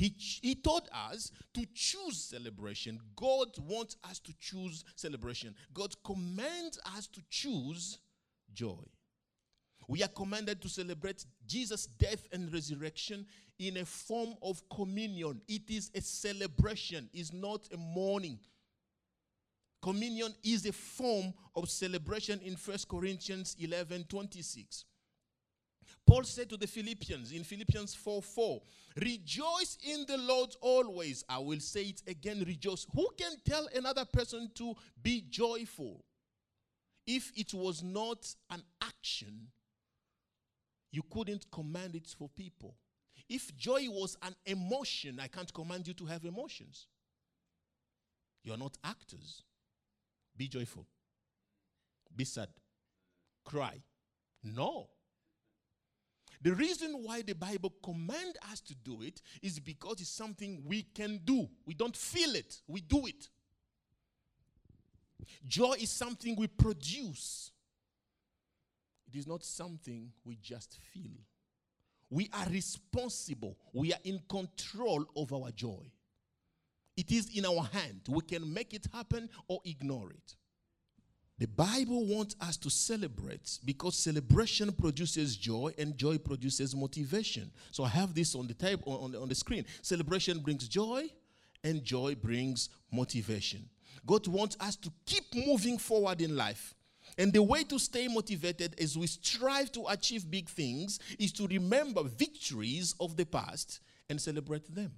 He, 0.00 0.14
he 0.40 0.54
taught 0.54 0.88
us 0.94 1.30
to 1.52 1.66
choose 1.74 2.16
celebration. 2.16 2.98
God 3.16 3.48
wants 3.58 3.98
us 4.08 4.18
to 4.20 4.32
choose 4.40 4.82
celebration. 4.96 5.54
God 5.74 5.94
commands 6.02 6.80
us 6.96 7.06
to 7.08 7.20
choose 7.28 7.98
joy. 8.54 8.82
We 9.88 10.02
are 10.02 10.08
commanded 10.08 10.62
to 10.62 10.70
celebrate 10.70 11.26
Jesus' 11.46 11.84
death 11.84 12.26
and 12.32 12.50
resurrection 12.50 13.26
in 13.58 13.76
a 13.76 13.84
form 13.84 14.36
of 14.40 14.62
communion. 14.74 15.42
It 15.46 15.68
is 15.68 15.90
a 15.94 16.00
celebration, 16.00 17.10
it's 17.12 17.34
not 17.34 17.68
a 17.70 17.76
mourning. 17.76 18.38
Communion 19.82 20.34
is 20.42 20.64
a 20.64 20.72
form 20.72 21.34
of 21.54 21.68
celebration 21.68 22.40
in 22.42 22.54
1 22.54 22.78
Corinthians 22.88 23.54
11 23.60 24.04
26. 24.08 24.86
Paul 26.10 26.24
said 26.24 26.48
to 26.48 26.56
the 26.56 26.66
Philippians 26.66 27.30
in 27.30 27.44
Philippians 27.44 27.94
4 27.94 28.20
4, 28.20 28.60
Rejoice 28.96 29.78
in 29.84 30.04
the 30.08 30.18
Lord 30.18 30.56
always. 30.60 31.22
I 31.28 31.38
will 31.38 31.60
say 31.60 31.82
it 31.82 32.02
again, 32.08 32.42
rejoice. 32.44 32.84
Who 32.92 33.08
can 33.16 33.34
tell 33.44 33.68
another 33.72 34.04
person 34.04 34.50
to 34.56 34.74
be 35.00 35.24
joyful? 35.30 36.04
If 37.06 37.30
it 37.36 37.54
was 37.54 37.84
not 37.84 38.26
an 38.50 38.64
action, 38.82 39.46
you 40.90 41.04
couldn't 41.12 41.48
command 41.52 41.94
it 41.94 42.12
for 42.18 42.28
people. 42.28 42.74
If 43.28 43.56
joy 43.56 43.86
was 43.88 44.16
an 44.22 44.34
emotion, 44.46 45.20
I 45.22 45.28
can't 45.28 45.54
command 45.54 45.86
you 45.86 45.94
to 45.94 46.06
have 46.06 46.24
emotions. 46.24 46.88
You're 48.42 48.58
not 48.58 48.76
actors. 48.82 49.44
Be 50.36 50.48
joyful. 50.48 50.88
Be 52.16 52.24
sad. 52.24 52.48
Cry. 53.44 53.80
No. 54.42 54.88
The 56.42 56.54
reason 56.54 56.92
why 57.02 57.22
the 57.22 57.34
Bible 57.34 57.72
commands 57.82 58.38
us 58.50 58.60
to 58.62 58.74
do 58.74 59.02
it 59.02 59.20
is 59.42 59.60
because 59.60 60.00
it's 60.00 60.08
something 60.08 60.62
we 60.64 60.82
can 60.82 61.20
do. 61.24 61.48
We 61.66 61.74
don't 61.74 61.96
feel 61.96 62.34
it, 62.34 62.60
we 62.66 62.80
do 62.80 63.06
it. 63.06 63.28
Joy 65.46 65.74
is 65.80 65.90
something 65.90 66.34
we 66.36 66.46
produce. 66.46 67.52
It 69.12 69.18
is 69.18 69.26
not 69.26 69.44
something 69.44 70.12
we 70.24 70.36
just 70.36 70.78
feel. 70.92 71.18
We 72.08 72.28
are 72.32 72.46
responsible. 72.48 73.56
We 73.72 73.92
are 73.92 73.98
in 74.04 74.20
control 74.28 75.04
of 75.16 75.32
our 75.32 75.50
joy. 75.50 75.90
It 76.96 77.12
is 77.12 77.36
in 77.36 77.46
our 77.46 77.64
hand. 77.72 78.02
We 78.08 78.22
can 78.22 78.52
make 78.52 78.74
it 78.74 78.86
happen 78.92 79.28
or 79.48 79.60
ignore 79.64 80.10
it. 80.10 80.36
The 81.40 81.48
Bible 81.48 82.04
wants 82.04 82.36
us 82.38 82.58
to 82.58 82.68
celebrate 82.68 83.60
because 83.64 83.96
celebration 83.96 84.72
produces 84.72 85.38
joy 85.38 85.72
and 85.78 85.96
joy 85.96 86.18
produces 86.18 86.76
motivation. 86.76 87.50
So 87.70 87.82
I 87.82 87.88
have 87.88 88.14
this 88.14 88.34
on 88.34 88.46
the 88.46 88.52
table 88.52 89.00
on 89.02 89.12
the, 89.12 89.20
on 89.22 89.30
the 89.30 89.34
screen. 89.34 89.64
Celebration 89.80 90.40
brings 90.40 90.68
joy 90.68 91.08
and 91.64 91.82
joy 91.82 92.14
brings 92.14 92.68
motivation. 92.92 93.66
God 94.06 94.26
wants 94.26 94.58
us 94.60 94.76
to 94.76 94.92
keep 95.06 95.34
moving 95.34 95.78
forward 95.78 96.20
in 96.20 96.36
life. 96.36 96.74
And 97.16 97.32
the 97.32 97.42
way 97.42 97.64
to 97.64 97.78
stay 97.78 98.06
motivated 98.06 98.78
as 98.78 98.98
we 98.98 99.06
strive 99.06 99.72
to 99.72 99.86
achieve 99.88 100.30
big 100.30 100.46
things 100.46 101.00
is 101.18 101.32
to 101.32 101.46
remember 101.46 102.02
victories 102.02 102.94
of 103.00 103.16
the 103.16 103.24
past 103.24 103.80
and 104.10 104.20
celebrate 104.20 104.74
them. 104.74 104.92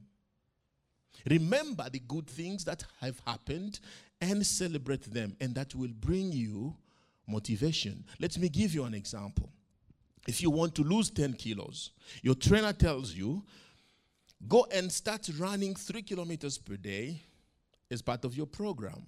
Remember 1.28 1.88
the 1.88 2.00
good 2.00 2.26
things 2.26 2.64
that 2.64 2.84
have 3.00 3.20
happened 3.24 3.78
and 4.22 4.46
celebrate 4.46 5.02
them, 5.12 5.36
and 5.40 5.54
that 5.56 5.74
will 5.74 5.92
bring 6.00 6.32
you 6.32 6.74
motivation. 7.26 8.04
Let 8.20 8.38
me 8.38 8.48
give 8.48 8.72
you 8.72 8.84
an 8.84 8.94
example. 8.94 9.50
If 10.28 10.40
you 10.40 10.50
want 10.50 10.76
to 10.76 10.82
lose 10.84 11.10
10 11.10 11.34
kilos, 11.34 11.90
your 12.22 12.36
trainer 12.36 12.72
tells 12.72 13.12
you, 13.12 13.42
go 14.46 14.66
and 14.72 14.90
start 14.90 15.28
running 15.38 15.74
three 15.74 16.02
kilometers 16.02 16.56
per 16.56 16.76
day 16.76 17.20
as 17.90 18.00
part 18.00 18.24
of 18.24 18.36
your 18.36 18.46
program. 18.46 19.04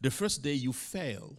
The 0.00 0.10
first 0.10 0.42
day 0.42 0.54
you 0.54 0.72
fail. 0.72 1.36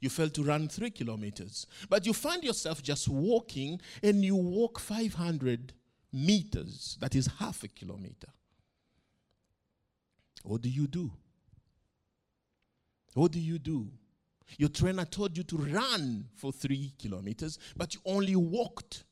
You 0.00 0.10
fail 0.10 0.28
to 0.30 0.42
run 0.42 0.68
three 0.68 0.90
kilometers, 0.90 1.66
but 1.88 2.04
you 2.04 2.12
find 2.12 2.44
yourself 2.44 2.82
just 2.82 3.08
walking 3.08 3.80
and 4.02 4.22
you 4.22 4.34
walk 4.34 4.80
500 4.80 5.72
meters, 6.12 6.98
that 7.00 7.14
is 7.14 7.28
half 7.38 7.62
a 7.62 7.68
kilometer. 7.68 8.28
What 10.46 10.62
do 10.62 10.68
you 10.68 10.86
do? 10.86 11.10
What 13.14 13.32
do 13.32 13.40
you 13.40 13.58
do? 13.58 13.90
Your 14.58 14.68
trainer 14.68 15.04
told 15.04 15.36
you 15.36 15.42
to 15.42 15.56
run 15.56 16.26
for 16.34 16.52
three 16.52 16.92
kilometers, 16.98 17.58
but 17.76 17.94
you 17.94 18.00
only 18.04 18.36
walked 18.36 19.04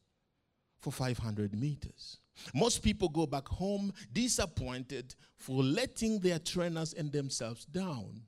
for 0.79 0.93
500 0.93 1.59
meters. 1.59 2.19
Most 2.55 2.83
people 2.83 3.09
go 3.09 3.27
back 3.27 3.49
home 3.49 3.93
disappointed 4.13 5.15
for 5.37 5.63
letting 5.63 6.21
their 6.21 6.39
trainers 6.39 6.93
and 6.93 7.11
themselves 7.11 7.65
down. 7.65 8.21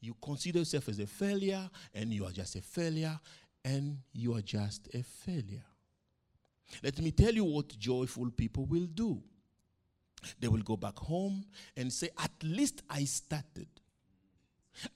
You 0.00 0.14
consider 0.22 0.58
yourself 0.58 0.90
as 0.90 0.98
a 0.98 1.06
failure, 1.06 1.70
and 1.94 2.12
you 2.12 2.26
are 2.26 2.32
just 2.32 2.56
a 2.56 2.60
failure, 2.60 3.18
and 3.64 3.98
you 4.12 4.34
are 4.34 4.42
just 4.42 4.88
a 4.94 5.02
failure. 5.02 5.64
Let 6.82 7.00
me 7.00 7.10
tell 7.10 7.32
you 7.32 7.44
what 7.44 7.78
joyful 7.78 8.30
people 8.30 8.66
will 8.66 8.86
do. 8.86 9.22
They 10.42 10.48
will 10.48 10.62
go 10.62 10.76
back 10.76 10.98
home 10.98 11.44
and 11.76 11.90
say, 11.92 12.10
At 12.18 12.32
least 12.42 12.82
I 12.90 13.04
started. 13.04 13.68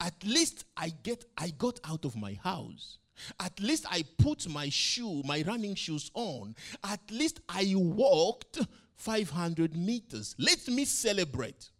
At 0.00 0.14
least 0.24 0.64
I 0.76 0.88
get 1.04 1.24
I 1.38 1.50
got 1.50 1.78
out 1.84 2.04
of 2.04 2.16
my 2.16 2.34
house. 2.42 2.98
At 3.38 3.60
least 3.60 3.86
I 3.88 4.02
put 4.18 4.48
my 4.48 4.68
shoe, 4.68 5.22
my 5.24 5.44
running 5.46 5.76
shoes 5.76 6.10
on. 6.14 6.56
At 6.82 7.00
least 7.12 7.40
I 7.48 7.74
walked 7.76 8.58
500 8.96 9.76
meters. 9.76 10.34
Let 10.36 10.66
me 10.66 10.84
celebrate. 10.84 11.70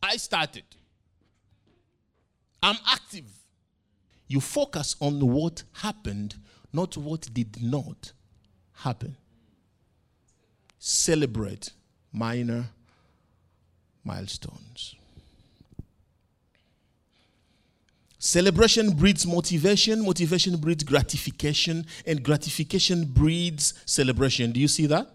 I 0.00 0.18
started. 0.18 0.64
I'm 2.62 2.78
active. 2.86 3.26
You 4.28 4.40
focus 4.40 4.94
on 5.00 5.18
what 5.18 5.64
happened, 5.72 6.36
not 6.72 6.96
what 6.96 7.28
did 7.34 7.60
not 7.60 8.12
happen. 8.72 9.16
Celebrate 10.78 11.70
minor 12.12 12.66
milestones. 14.06 14.94
Celebration 18.18 18.90
breeds 18.90 19.26
motivation, 19.26 20.04
motivation 20.04 20.56
breeds 20.56 20.82
gratification, 20.82 21.84
and 22.06 22.22
gratification 22.22 23.04
breeds 23.04 23.74
celebration. 23.84 24.52
Do 24.52 24.60
you 24.60 24.68
see 24.68 24.86
that? 24.86 25.08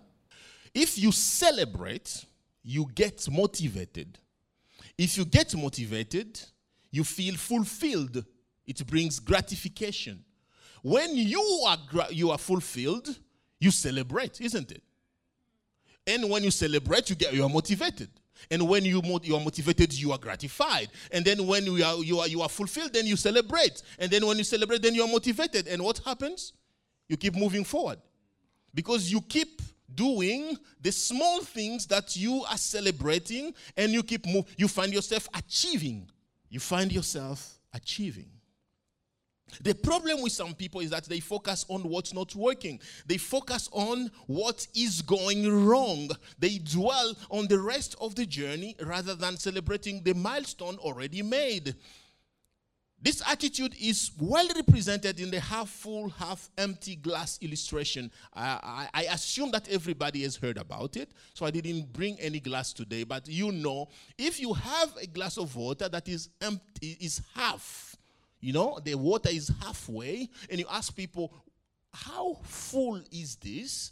If 0.74 0.98
you 0.98 1.12
celebrate, 1.12 2.26
you 2.64 2.88
get 2.94 3.28
motivated. 3.30 4.18
If 4.98 5.18
you 5.18 5.26
get 5.26 5.56
motivated, 5.56 6.40
you 6.92 7.04
feel 7.04 7.36
fulfilled. 7.36 8.24
It 8.68 8.86
brings 8.86 9.20
gratification. 9.20 10.24
When 10.84 11.16
you 11.16 11.42
are, 11.68 11.78
you 12.12 12.32
are 12.32 12.38
fulfilled, 12.38 13.18
you 13.60 13.72
celebrate, 13.72 14.40
isn't 14.40 14.72
it? 14.72 14.84
And 16.08 16.30
when 16.30 16.44
you 16.44 16.52
celebrate, 16.52 17.10
you 17.10 17.16
get 17.16 17.34
you 17.34 17.44
are 17.44 17.50
motivated. 17.50 18.10
And 18.50 18.68
when 18.68 18.86
you, 18.86 19.02
you 19.24 19.36
are 19.36 19.44
motivated, 19.44 19.94
you 19.94 20.12
are 20.12 20.18
gratified. 20.18 20.90
And 21.12 21.24
then 21.24 21.46
when 21.46 21.66
you 21.66 21.84
are, 21.84 21.96
you, 21.98 22.20
are, 22.20 22.28
you 22.28 22.42
are 22.42 22.50
fulfilled, 22.50 22.94
then 22.94 23.06
you 23.06 23.16
celebrate. 23.16 23.82
And 24.00 24.10
then 24.10 24.26
when 24.26 24.38
you 24.38 24.44
celebrate, 24.44 24.82
then 24.82 24.96
you 24.96 25.04
are 25.04 25.08
motivated. 25.08 25.68
And 25.68 25.84
what 25.84 26.00
happens? 26.00 26.54
You 27.08 27.18
keep 27.18 27.36
moving 27.36 27.64
forward. 27.64 28.00
Because 28.74 29.12
you 29.12 29.22
keep 29.22 29.62
doing 29.94 30.58
the 30.82 30.92
small 30.92 31.42
things 31.42 31.86
that 31.88 32.16
you 32.16 32.44
are 32.50 32.58
celebrating 32.58 33.54
and 33.76 33.92
you 33.92 34.04
keep 34.04 34.26
move, 34.26 34.46
you 34.58 34.68
find 34.68 34.94
yourself 34.94 35.28
achieving. 35.34 36.10
You 36.50 36.60
find 36.60 36.92
yourself 36.92 37.60
achieving. 37.74 38.30
The 39.64 39.74
problem 39.76 40.22
with 40.22 40.32
some 40.32 40.54
people 40.54 40.82
is 40.82 40.90
that 40.92 41.06
they 41.06 41.20
focus 41.20 41.66
on 41.68 41.82
what's 41.82 42.14
not 42.14 42.36
working. 42.36 42.80
They 43.06 43.18
focus 43.18 43.70
on 43.72 44.12
what 44.28 44.66
is 44.76 45.02
going 45.02 45.66
wrong. 45.66 46.10
They 46.40 46.58
dwell 46.58 47.16
on 47.30 47.48
the 47.48 47.60
rest 47.60 47.96
of 48.00 48.16
the 48.16 48.26
journey 48.26 48.76
rather 48.82 49.16
than 49.16 49.38
celebrating 49.38 50.04
the 50.04 50.14
milestone 50.14 50.78
already 50.78 51.22
made. 51.22 51.76
This 53.04 53.24
attitude 53.28 53.76
is 53.82 54.12
well 54.20 54.48
represented 54.56 55.20
in 55.20 55.32
the 55.32 55.40
half 55.40 55.70
full, 55.70 56.10
half 56.10 56.52
empty 56.56 56.96
glass 56.96 57.40
illustration. 57.42 58.12
I, 58.32 58.88
I, 58.94 59.02
I, 59.02 59.14
assume 59.14 59.50
that 59.52 59.68
everybody 59.70 60.22
has 60.22 60.36
heard 60.36 60.58
about 60.58 60.96
it, 60.98 61.12
so 61.34 61.48
I 61.48 61.50
didn't 61.50 61.92
bring 61.92 62.20
any 62.20 62.40
glass 62.40 62.74
today. 62.74 63.04
But 63.04 63.28
you 63.28 63.52
know, 63.52 63.88
if 64.20 64.40
you 64.40 64.54
have 64.54 64.96
a 65.02 65.08
glass 65.08 65.38
of 65.40 65.56
water 65.56 65.90
that 65.90 66.08
is 66.08 66.30
empty, 66.42 66.96
is 67.02 67.24
half, 67.34 67.91
you 68.42 68.54
know, 68.54 68.80
the 68.84 68.96
water 68.96 69.30
is 69.32 69.52
halfway, 69.62 70.28
and 70.50 70.60
you 70.60 70.66
ask 70.70 70.96
people, 70.96 71.32
How 71.94 72.38
full 72.44 73.00
is 73.12 73.36
this 73.36 73.92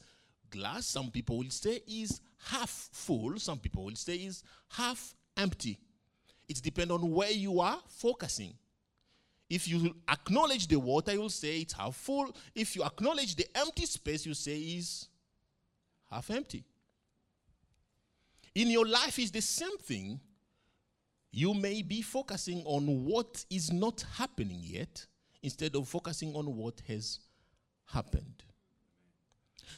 glass? 0.50 0.88
Some 0.88 1.12
people 1.12 1.38
will 1.38 1.52
say 1.52 1.82
is 1.88 2.20
half 2.48 2.90
full, 2.92 3.38
some 3.38 3.60
people 3.60 3.86
will 3.86 3.96
say 3.96 4.16
is 4.16 4.44
half 4.70 5.14
empty. 5.38 5.78
It 6.48 6.62
depends 6.64 6.92
on 6.92 7.12
where 7.12 7.32
you 7.32 7.60
are 7.60 7.80
focusing. 7.88 8.56
If 9.50 9.68
you 9.68 9.96
acknowledge 10.08 10.68
the 10.68 10.80
water, 10.80 11.14
you'll 11.14 11.30
say 11.30 11.60
it's 11.60 11.74
half 11.74 11.96
full. 11.96 12.36
If 12.56 12.76
you 12.76 12.84
acknowledge 12.84 13.36
the 13.36 13.46
empty 13.56 13.86
space, 13.86 14.26
you 14.26 14.34
say 14.34 14.58
is 14.58 15.08
half 16.10 16.30
empty. 16.32 16.64
In 18.56 18.70
your 18.70 18.88
life, 18.88 19.20
is 19.20 19.32
the 19.32 19.42
same 19.42 19.78
thing 19.78 20.20
you 21.32 21.54
may 21.54 21.82
be 21.82 22.02
focusing 22.02 22.64
on 22.66 23.06
what 23.06 23.44
is 23.50 23.72
not 23.72 24.04
happening 24.18 24.60
yet 24.62 25.06
instead 25.44 25.76
of 25.76 25.88
focusing 25.88 26.36
on 26.36 26.56
what 26.56 26.82
has 26.88 27.20
happened. 27.86 28.44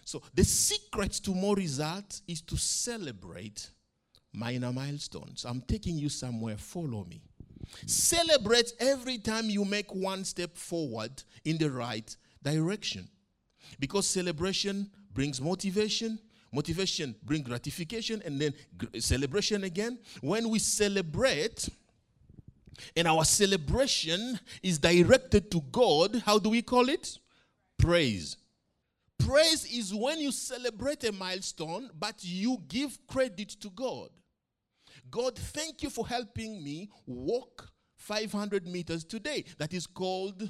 So, 0.05 0.21
the 0.33 0.43
secret 0.43 1.11
to 1.23 1.31
more 1.31 1.55
results 1.55 2.21
is 2.27 2.41
to 2.43 2.57
celebrate 2.57 3.69
minor 4.33 4.71
milestones. 4.71 5.45
I'm 5.45 5.61
taking 5.61 5.97
you 5.97 6.09
somewhere, 6.09 6.57
follow 6.57 7.05
me. 7.05 7.21
Celebrate 7.85 8.73
every 8.79 9.17
time 9.17 9.49
you 9.49 9.65
make 9.65 9.93
one 9.93 10.23
step 10.23 10.57
forward 10.57 11.23
in 11.45 11.57
the 11.57 11.69
right 11.69 12.15
direction. 12.41 13.07
Because 13.79 14.07
celebration 14.07 14.89
brings 15.13 15.39
motivation, 15.41 16.19
Motivation 16.51 17.15
bring 17.23 17.43
gratification 17.43 18.21
and 18.25 18.39
then 18.39 18.53
celebration 18.99 19.63
again. 19.63 19.97
When 20.21 20.49
we 20.49 20.59
celebrate, 20.59 21.69
and 22.95 23.07
our 23.07 23.23
celebration 23.23 24.39
is 24.61 24.77
directed 24.77 25.51
to 25.51 25.61
God, 25.71 26.21
how 26.25 26.39
do 26.39 26.49
we 26.49 26.61
call 26.61 26.89
it? 26.89 27.17
Praise. 27.77 28.37
Praise 29.17 29.65
is 29.65 29.93
when 29.93 30.19
you 30.19 30.31
celebrate 30.31 31.03
a 31.03 31.11
milestone, 31.11 31.89
but 31.97 32.15
you 32.23 32.57
give 32.67 32.97
credit 33.07 33.49
to 33.61 33.69
God. 33.69 34.09
God, 35.09 35.37
thank 35.37 35.83
you 35.83 35.89
for 35.89 36.07
helping 36.07 36.63
me 36.63 36.89
walk 37.05 37.69
500 37.97 38.67
meters 38.67 39.03
today. 39.03 39.45
That 39.57 39.73
is 39.73 39.85
called 39.85 40.49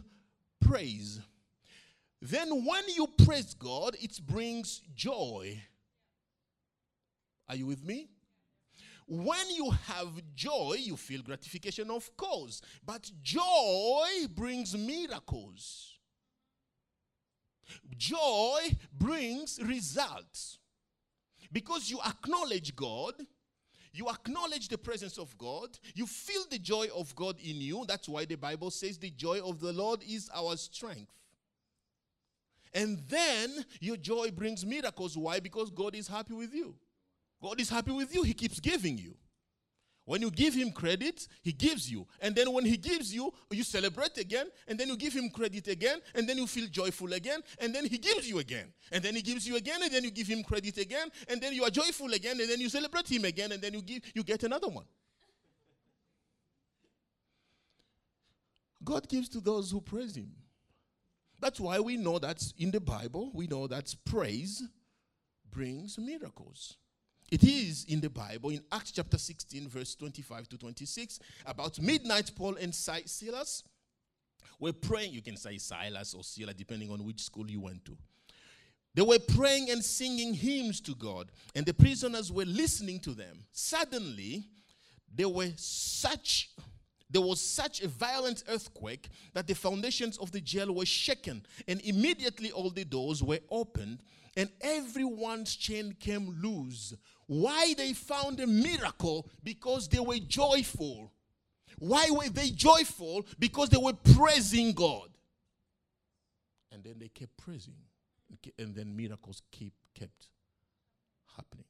praise. 0.61 1.19
Then, 2.21 2.49
when 2.49 2.83
you 2.95 3.07
praise 3.25 3.53
God, 3.55 3.95
it 3.99 4.19
brings 4.25 4.81
joy. 4.95 5.59
Are 7.51 7.55
you 7.57 7.65
with 7.65 7.83
me? 7.83 8.07
When 9.07 9.49
you 9.49 9.71
have 9.87 10.07
joy, 10.33 10.77
you 10.79 10.95
feel 10.95 11.21
gratification, 11.21 11.91
of 11.91 12.15
course. 12.15 12.61
But 12.85 13.11
joy 13.21 14.07
brings 14.33 14.77
miracles. 14.77 15.97
Joy 17.97 18.77
brings 18.97 19.59
results. 19.61 20.59
Because 21.51 21.91
you 21.91 21.99
acknowledge 22.07 22.73
God, 22.73 23.15
you 23.91 24.07
acknowledge 24.07 24.69
the 24.69 24.77
presence 24.77 25.17
of 25.17 25.37
God, 25.37 25.77
you 25.93 26.07
feel 26.07 26.45
the 26.49 26.59
joy 26.59 26.87
of 26.95 27.13
God 27.17 27.35
in 27.43 27.59
you. 27.59 27.83
That's 27.85 28.07
why 28.07 28.23
the 28.23 28.35
Bible 28.35 28.71
says 28.71 28.97
the 28.97 29.09
joy 29.09 29.41
of 29.41 29.59
the 29.59 29.73
Lord 29.73 30.03
is 30.07 30.29
our 30.33 30.55
strength. 30.55 31.11
And 32.73 32.99
then 33.09 33.65
your 33.81 33.97
joy 33.97 34.31
brings 34.31 34.65
miracles. 34.65 35.17
Why? 35.17 35.41
Because 35.41 35.69
God 35.69 35.95
is 35.95 36.07
happy 36.07 36.33
with 36.33 36.53
you. 36.53 36.75
God 37.41 37.59
is 37.59 37.69
happy 37.69 37.91
with 37.91 38.13
you, 38.13 38.23
He 38.23 38.33
keeps 38.33 38.59
giving 38.59 38.97
you. 38.97 39.15
When 40.05 40.21
you 40.21 40.31
give 40.31 40.53
Him 40.53 40.71
credit, 40.71 41.27
He 41.41 41.51
gives 41.51 41.89
you. 41.89 42.07
And 42.19 42.35
then 42.35 42.51
when 42.51 42.65
He 42.65 42.75
gives 42.75 43.13
you, 43.13 43.33
you 43.49 43.63
celebrate 43.63 44.17
again, 44.17 44.47
and 44.67 44.79
then 44.79 44.89
you 44.89 44.97
give 44.97 45.13
Him 45.13 45.29
credit 45.29 45.67
again, 45.67 45.99
and 46.15 46.27
then 46.27 46.37
you 46.37 46.47
feel 46.47 46.67
joyful 46.67 47.13
again, 47.13 47.41
and 47.59 47.73
then 47.73 47.85
He 47.85 47.97
gives 47.97 48.27
you 48.27 48.39
again. 48.39 48.73
And 48.91 49.03
then 49.03 49.15
He 49.15 49.21
gives 49.21 49.47
you 49.47 49.55
again, 49.57 49.81
and 49.83 49.91
then 49.91 50.03
you 50.03 50.11
give 50.11 50.27
Him 50.27 50.43
credit 50.43 50.77
again, 50.77 51.09
and 51.29 51.41
then 51.41 51.53
you 51.53 51.63
are 51.63 51.69
joyful 51.69 52.11
again, 52.13 52.39
and 52.39 52.49
then 52.49 52.59
you 52.59 52.69
celebrate 52.69 53.09
Him 53.09 53.25
again, 53.25 53.51
and 53.51 53.61
then 53.61 53.73
you 53.73 53.81
give 53.81 54.01
you 54.13 54.23
get 54.23 54.43
another 54.43 54.67
one. 54.67 54.85
God 58.83 59.07
gives 59.07 59.29
to 59.29 59.39
those 59.39 59.69
who 59.71 59.79
praise 59.81 60.15
Him. 60.15 60.31
That's 61.39 61.59
why 61.59 61.79
we 61.79 61.97
know 61.97 62.19
that 62.19 62.43
in 62.57 62.71
the 62.71 62.81
Bible, 62.81 63.31
we 63.33 63.47
know 63.47 63.67
that 63.67 63.95
praise 64.05 64.63
brings 65.51 65.97
miracles. 65.97 66.77
It 67.31 67.45
is 67.45 67.85
in 67.85 68.01
the 68.01 68.09
Bible, 68.09 68.49
in 68.49 68.61
Acts 68.73 68.91
chapter 68.91 69.17
16, 69.17 69.69
verse 69.69 69.95
25 69.95 70.49
to 70.49 70.57
26, 70.57 71.19
about 71.45 71.79
midnight, 71.79 72.29
Paul 72.35 72.57
and 72.57 72.75
Silas 72.75 73.63
were 74.59 74.73
praying. 74.73 75.13
You 75.13 75.21
can 75.21 75.37
say 75.37 75.57
Silas 75.57 76.13
or 76.13 76.25
Silas, 76.25 76.55
depending 76.55 76.91
on 76.91 77.05
which 77.05 77.23
school 77.23 77.49
you 77.49 77.61
went 77.61 77.85
to. 77.85 77.97
They 78.93 79.01
were 79.01 79.19
praying 79.19 79.69
and 79.69 79.81
singing 79.81 80.33
hymns 80.33 80.81
to 80.81 80.93
God, 80.93 81.31
and 81.55 81.65
the 81.65 81.73
prisoners 81.73 82.33
were 82.33 82.43
listening 82.43 82.99
to 82.99 83.11
them. 83.11 83.45
Suddenly, 83.53 84.43
there 85.13 85.29
were 85.29 85.51
such 85.55 86.49
there 87.09 87.21
was 87.21 87.41
such 87.41 87.81
a 87.81 87.89
violent 87.89 88.45
earthquake 88.47 89.09
that 89.33 89.45
the 89.45 89.53
foundations 89.53 90.17
of 90.17 90.31
the 90.31 90.39
jail 90.39 90.73
were 90.73 90.85
shaken, 90.85 91.45
and 91.67 91.81
immediately 91.81 92.51
all 92.53 92.69
the 92.69 92.85
doors 92.85 93.21
were 93.21 93.39
opened, 93.49 93.99
and 94.37 94.49
everyone's 94.61 95.55
chain 95.55 95.93
came 95.99 96.37
loose. 96.41 96.93
Why 97.31 97.73
they 97.77 97.93
found 97.93 98.41
a 98.41 98.45
miracle? 98.45 99.25
Because 99.41 99.87
they 99.87 100.01
were 100.01 100.17
joyful. 100.17 101.13
Why 101.79 102.09
were 102.09 102.27
they 102.27 102.49
joyful? 102.49 103.25
Because 103.39 103.69
they 103.69 103.77
were 103.77 103.93
praising 103.93 104.73
God. 104.73 105.07
And 106.73 106.83
then 106.83 106.95
they 106.99 107.07
kept 107.07 107.37
praising. 107.37 107.75
And 108.59 108.75
then 108.75 108.97
miracles 108.97 109.43
keep, 109.49 109.71
kept 109.95 110.27
happening. 111.37 111.63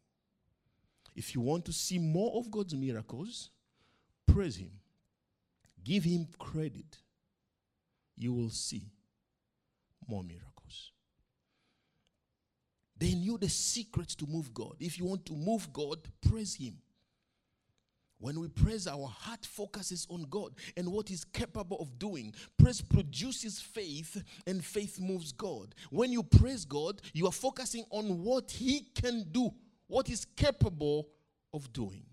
If 1.15 1.35
you 1.35 1.41
want 1.41 1.65
to 1.65 1.73
see 1.73 1.99
more 1.99 2.39
of 2.39 2.49
God's 2.49 2.73
miracles, 2.73 3.51
praise 4.25 4.55
Him. 4.55 4.71
give 5.83 6.05
Him 6.05 6.25
credit, 6.39 6.97
you 8.17 8.33
will 8.33 8.49
see 8.49 8.89
more 10.07 10.23
miracles. 10.23 10.50
They 13.01 13.15
knew 13.15 13.39
the 13.39 13.49
secret 13.49 14.09
to 14.09 14.27
move 14.27 14.53
God. 14.53 14.75
If 14.79 14.99
you 14.99 15.05
want 15.05 15.25
to 15.25 15.33
move 15.33 15.73
God, 15.73 15.97
praise 16.21 16.53
Him. 16.53 16.77
When 18.19 18.39
we 18.39 18.47
praise, 18.47 18.85
our 18.85 19.07
heart 19.07 19.43
focuses 19.43 20.05
on 20.11 20.27
God 20.29 20.51
and 20.77 20.87
what 20.91 21.09
He's 21.09 21.23
capable 21.23 21.77
of 21.79 21.97
doing. 21.97 22.31
Praise 22.59 22.79
produces 22.79 23.59
faith, 23.59 24.23
and 24.45 24.63
faith 24.63 24.99
moves 24.99 25.31
God. 25.31 25.73
When 25.89 26.11
you 26.11 26.21
praise 26.21 26.63
God, 26.63 27.01
you 27.11 27.25
are 27.25 27.31
focusing 27.31 27.85
on 27.89 28.23
what 28.23 28.51
He 28.51 28.85
can 28.93 29.25
do, 29.31 29.51
what 29.87 30.05
He's 30.05 30.25
capable 30.35 31.07
of 31.55 31.73
doing. 31.73 32.03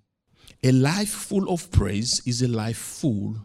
A 0.64 0.72
life 0.72 1.10
full 1.10 1.52
of 1.52 1.70
praise 1.70 2.22
is 2.26 2.40
a 2.40 2.48
life 2.48 2.78
full 2.78 3.36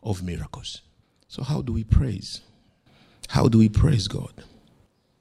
of 0.00 0.22
miracles. 0.22 0.82
So, 1.26 1.42
how 1.42 1.60
do 1.60 1.72
we 1.72 1.82
praise? 1.82 2.40
How 3.26 3.48
do 3.48 3.58
we 3.58 3.68
praise 3.68 4.06
God? 4.06 4.44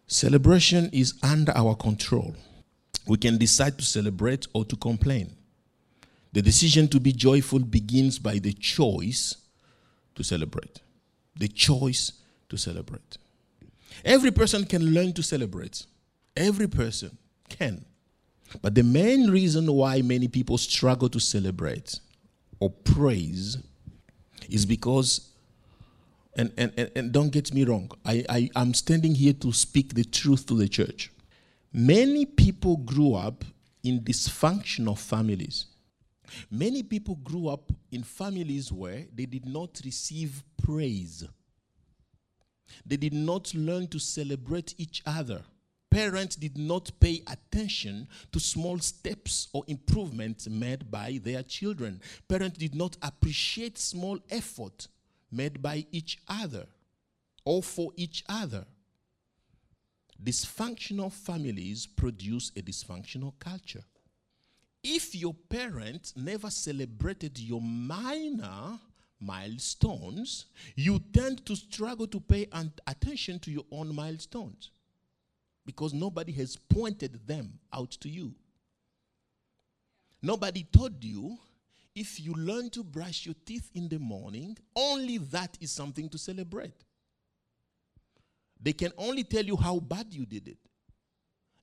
Celebration 0.07 0.89
is 0.93 1.13
under 1.23 1.51
our 1.55 1.75
control. 1.75 2.35
We 3.07 3.17
can 3.17 3.37
decide 3.37 3.77
to 3.77 3.83
celebrate 3.83 4.47
or 4.53 4.65
to 4.65 4.75
complain. 4.75 5.35
The 6.33 6.41
decision 6.41 6.87
to 6.89 6.99
be 6.99 7.11
joyful 7.11 7.59
begins 7.59 8.19
by 8.19 8.39
the 8.39 8.53
choice 8.53 9.35
to 10.15 10.23
celebrate. 10.23 10.81
The 11.37 11.47
choice 11.47 12.13
to 12.49 12.57
celebrate. 12.57 13.17
Every 14.03 14.31
person 14.31 14.65
can 14.65 14.93
learn 14.93 15.13
to 15.13 15.23
celebrate. 15.23 15.85
Every 16.35 16.67
person 16.67 17.17
can. 17.49 17.85
But 18.61 18.75
the 18.75 18.83
main 18.83 19.29
reason 19.29 19.71
why 19.71 20.01
many 20.01 20.27
people 20.27 20.57
struggle 20.57 21.09
to 21.09 21.19
celebrate 21.19 21.99
or 22.59 22.69
praise 22.69 23.57
is 24.49 24.65
because, 24.65 25.29
and, 26.35 26.51
and, 26.57 26.73
and, 26.77 26.91
and 26.95 27.11
don't 27.11 27.29
get 27.29 27.53
me 27.53 27.63
wrong, 27.63 27.91
I, 28.05 28.25
I, 28.29 28.49
I'm 28.55 28.73
standing 28.73 29.15
here 29.15 29.33
to 29.33 29.51
speak 29.53 29.93
the 29.93 30.03
truth 30.03 30.45
to 30.47 30.55
the 30.55 30.67
church. 30.67 31.11
Many 31.71 32.25
people 32.25 32.77
grew 32.77 33.13
up 33.15 33.43
in 33.83 34.01
dysfunctional 34.01 34.97
families 34.97 35.65
Many 36.49 36.83
people 36.83 37.15
grew 37.15 37.47
up 37.47 37.71
in 37.91 38.03
families 38.03 38.71
where 38.71 39.05
they 39.13 39.25
did 39.25 39.45
not 39.45 39.81
receive 39.83 40.43
praise. 40.61 41.23
They 42.85 42.97
did 42.97 43.13
not 43.13 43.53
learn 43.53 43.87
to 43.87 43.99
celebrate 43.99 44.75
each 44.77 45.01
other. 45.05 45.41
Parents 45.89 46.35
did 46.35 46.57
not 46.57 46.91
pay 46.99 47.23
attention 47.27 48.07
to 48.31 48.39
small 48.39 48.79
steps 48.79 49.47
or 49.53 49.63
improvements 49.67 50.49
made 50.49 50.91
by 50.91 51.19
their 51.23 51.41
children. 51.43 52.01
Parents 52.27 52.57
did 52.57 52.75
not 52.75 52.97
appreciate 53.01 53.77
small 53.77 54.19
effort 54.29 54.87
made 55.35 55.61
by 55.61 55.85
each 55.91 56.19
other 56.27 56.65
or 57.43 57.61
for 57.61 57.91
each 57.95 58.23
other. 58.29 58.65
Dysfunctional 60.23 61.11
families 61.11 61.85
produce 61.85 62.51
a 62.55 62.61
dysfunctional 62.61 63.33
culture 63.39 63.83
if 64.85 65.15
your 65.15 65.33
parents 65.33 66.13
never 66.15 66.51
celebrated 66.51 67.39
your 67.39 67.59
minor 67.59 68.79
milestones, 69.19 70.45
you 70.75 70.99
tend 71.11 71.43
to 71.47 71.55
struggle 71.55 72.05
to 72.05 72.19
pay 72.19 72.47
attention 72.85 73.39
to 73.39 73.49
your 73.49 73.65
own 73.71 73.95
milestones 73.95 74.69
because 75.65 75.91
nobody 75.91 76.31
has 76.33 76.55
pointed 76.55 77.19
them 77.25 77.57
out 77.73 77.89
to 77.93 78.07
you. 78.07 78.35
Nobody 80.21 80.67
told 80.71 81.03
you 81.03 81.35
if 81.95 82.19
you 82.19 82.33
learn 82.33 82.69
to 82.71 82.83
brush 82.83 83.25
your 83.25 83.35
teeth 83.45 83.69
in 83.73 83.87
the 83.87 83.99
morning, 83.99 84.57
only 84.75 85.17
that 85.17 85.57
is 85.61 85.71
something 85.71 86.09
to 86.09 86.17
celebrate. 86.17 86.83
They 88.61 88.73
can 88.73 88.91
only 88.97 89.23
tell 89.23 89.43
you 89.43 89.55
how 89.55 89.79
bad 89.79 90.07
you 90.13 90.25
did 90.25 90.47
it 90.47 90.57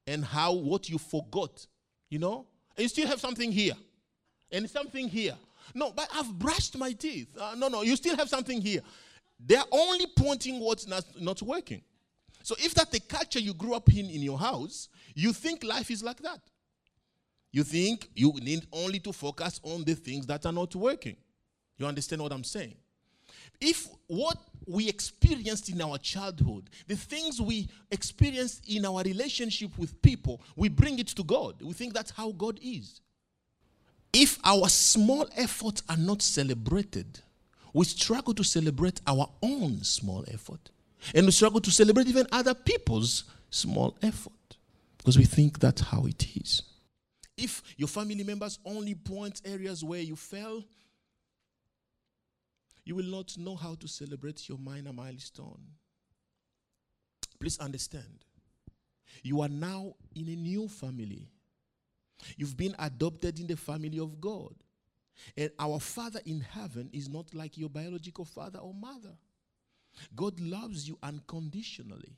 and 0.07 0.25
how 0.25 0.53
what 0.53 0.89
you 0.89 0.99
forgot, 0.99 1.67
you 2.09 2.19
know? 2.19 2.47
And 2.77 2.83
you 2.83 2.89
still 2.89 3.07
have 3.07 3.21
something 3.21 3.53
here 3.53 3.75
and 4.51 4.69
something 4.69 5.09
here. 5.09 5.37
No, 5.75 5.93
but 5.93 6.09
I've 6.15 6.33
brushed 6.39 6.77
my 6.77 6.93
teeth. 6.93 7.29
Uh, 7.39 7.55
no, 7.57 7.69
no, 7.69 7.83
you 7.83 7.97
still 7.97 8.17
have 8.17 8.29
something 8.29 8.61
here. 8.61 8.81
They're 9.39 9.63
only 9.71 10.07
pointing 10.17 10.61
what's 10.61 10.87
not, 10.87 11.05
not 11.21 11.43
working. 11.43 11.83
So 12.43 12.55
if 12.59 12.75
that's 12.75 12.91
the 12.91 13.01
culture 13.01 13.39
you 13.39 13.55
grew 13.55 13.75
up 13.75 13.89
in 13.89 14.11
in 14.11 14.23
your 14.23 14.39
house, 14.39 14.89
you 15.15 15.33
think 15.33 15.63
life 15.63 15.91
is 15.91 16.03
like 16.03 16.21
that. 16.23 16.41
You 17.53 17.65
think 17.65 18.09
you 18.15 18.33
need 18.43 18.67
only 18.73 18.99
to 19.01 19.13
focus 19.13 19.61
on 19.63 19.85
the 19.85 19.95
things 19.95 20.27
that 20.27 20.47
are 20.47 20.53
not 20.53 20.75
working. 20.75 21.17
You 21.77 21.87
understand 21.87 22.23
what 22.23 22.33
I'm 22.33 22.45
saying? 22.45 22.75
If 23.61 23.89
what 24.07 24.39
we 24.67 24.89
experienced 24.89 25.69
in 25.69 25.81
our 25.81 25.99
childhood, 25.99 26.71
the 26.87 26.97
things 26.97 27.41
we 27.41 27.69
experienced 27.91 28.69
in 28.69 28.87
our 28.87 29.03
relationship 29.03 29.77
with 29.77 30.01
people, 30.03 30.41
we 30.57 30.69
bring 30.69 30.99
it 30.99 31.09
to 31.09 31.23
God. 31.23 31.61
We 31.61 31.73
think 31.75 31.93
that's 31.93 32.11
how 32.11 32.33
God 32.33 32.59
is. 32.63 33.01
If 34.13 34.39
our 34.45 34.69
small 34.69 35.29
efforts 35.37 35.83
are 35.89 35.97
not 35.97 36.23
celebrated, 36.23 37.21
we 37.73 37.85
struggle 37.85 38.35
to 38.35 38.45
celebrate 38.45 39.01
our 39.07 39.29
own 39.43 39.83
small 39.83 40.25
effort. 40.29 40.71
And 41.15 41.27
we 41.27 41.33
struggle 41.33 41.61
to 41.61 41.71
celebrate 41.71 42.07
even 42.07 42.27
other 42.31 42.55
people's 42.55 43.25
small 43.51 43.97
effort 44.03 44.33
because 44.99 45.19
we 45.19 45.25
think 45.25 45.59
that's 45.59 45.81
how 45.81 46.07
it 46.07 46.37
is. 46.37 46.63
If 47.37 47.63
your 47.77 47.89
family 47.89 48.23
members 48.25 48.59
only 48.65 48.95
point 48.95 49.41
areas 49.45 49.83
where 49.83 50.01
you 50.01 50.17
fell, 50.17 50.63
you 52.85 52.95
will 52.95 53.05
not 53.05 53.37
know 53.39 53.57
how 53.57 53.75
to 53.77 53.89
celebrate 53.89 54.49
your 54.49 54.59
minor 54.59 54.93
milestone. 54.93 55.61
Please 57.39 57.59
understand. 57.59 58.25
You 59.23 59.41
are 59.41 59.49
now 59.49 59.95
in 60.15 60.29
a 60.29 60.37
new 60.37 60.69
family. 60.69 61.29
You've 62.37 62.57
been 62.57 62.75
adopted 62.79 63.39
in 63.39 63.47
the 63.47 63.57
family 63.57 63.99
of 63.99 64.21
God. 64.21 64.55
And 65.37 65.51
our 65.59 65.79
Father 65.79 66.21
in 66.25 66.41
heaven 66.41 66.91
is 66.93 67.09
not 67.09 67.35
like 67.35 67.57
your 67.57 67.69
biological 67.69 68.25
father 68.25 68.59
or 68.59 68.75
mother. 68.75 69.17
God 70.17 70.41
loves 70.41 70.89
you 70.89 70.99
unconditionally. 71.03 72.17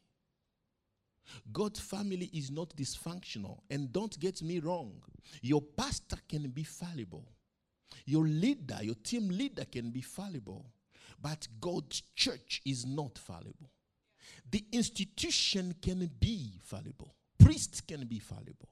God's 1.52 1.80
family 1.80 2.30
is 2.32 2.50
not 2.50 2.76
dysfunctional. 2.76 3.60
And 3.70 3.92
don't 3.92 4.18
get 4.18 4.42
me 4.42 4.58
wrong, 4.58 4.92
your 5.42 5.62
pastor 5.62 6.16
can 6.28 6.48
be 6.50 6.64
fallible. 6.64 7.26
Your 8.06 8.26
leader, 8.26 8.78
your 8.82 8.96
team 8.96 9.28
leader 9.28 9.64
can 9.64 9.90
be 9.90 10.00
fallible, 10.00 10.66
but 11.20 11.46
God's 11.60 12.02
church 12.14 12.60
is 12.64 12.84
not 12.84 13.18
fallible. 13.18 13.70
The 14.50 14.64
institution 14.72 15.74
can 15.80 16.10
be 16.20 16.58
fallible, 16.62 17.14
priests 17.38 17.80
can 17.80 18.06
be 18.06 18.18
fallible, 18.18 18.68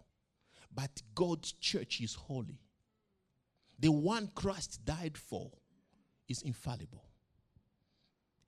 but 0.74 1.02
God's 1.14 1.52
church 1.52 2.00
is 2.00 2.14
holy. 2.14 2.58
The 3.78 3.90
one 3.90 4.30
Christ 4.34 4.84
died 4.84 5.16
for 5.16 5.50
is 6.28 6.42
infallible. 6.42 7.04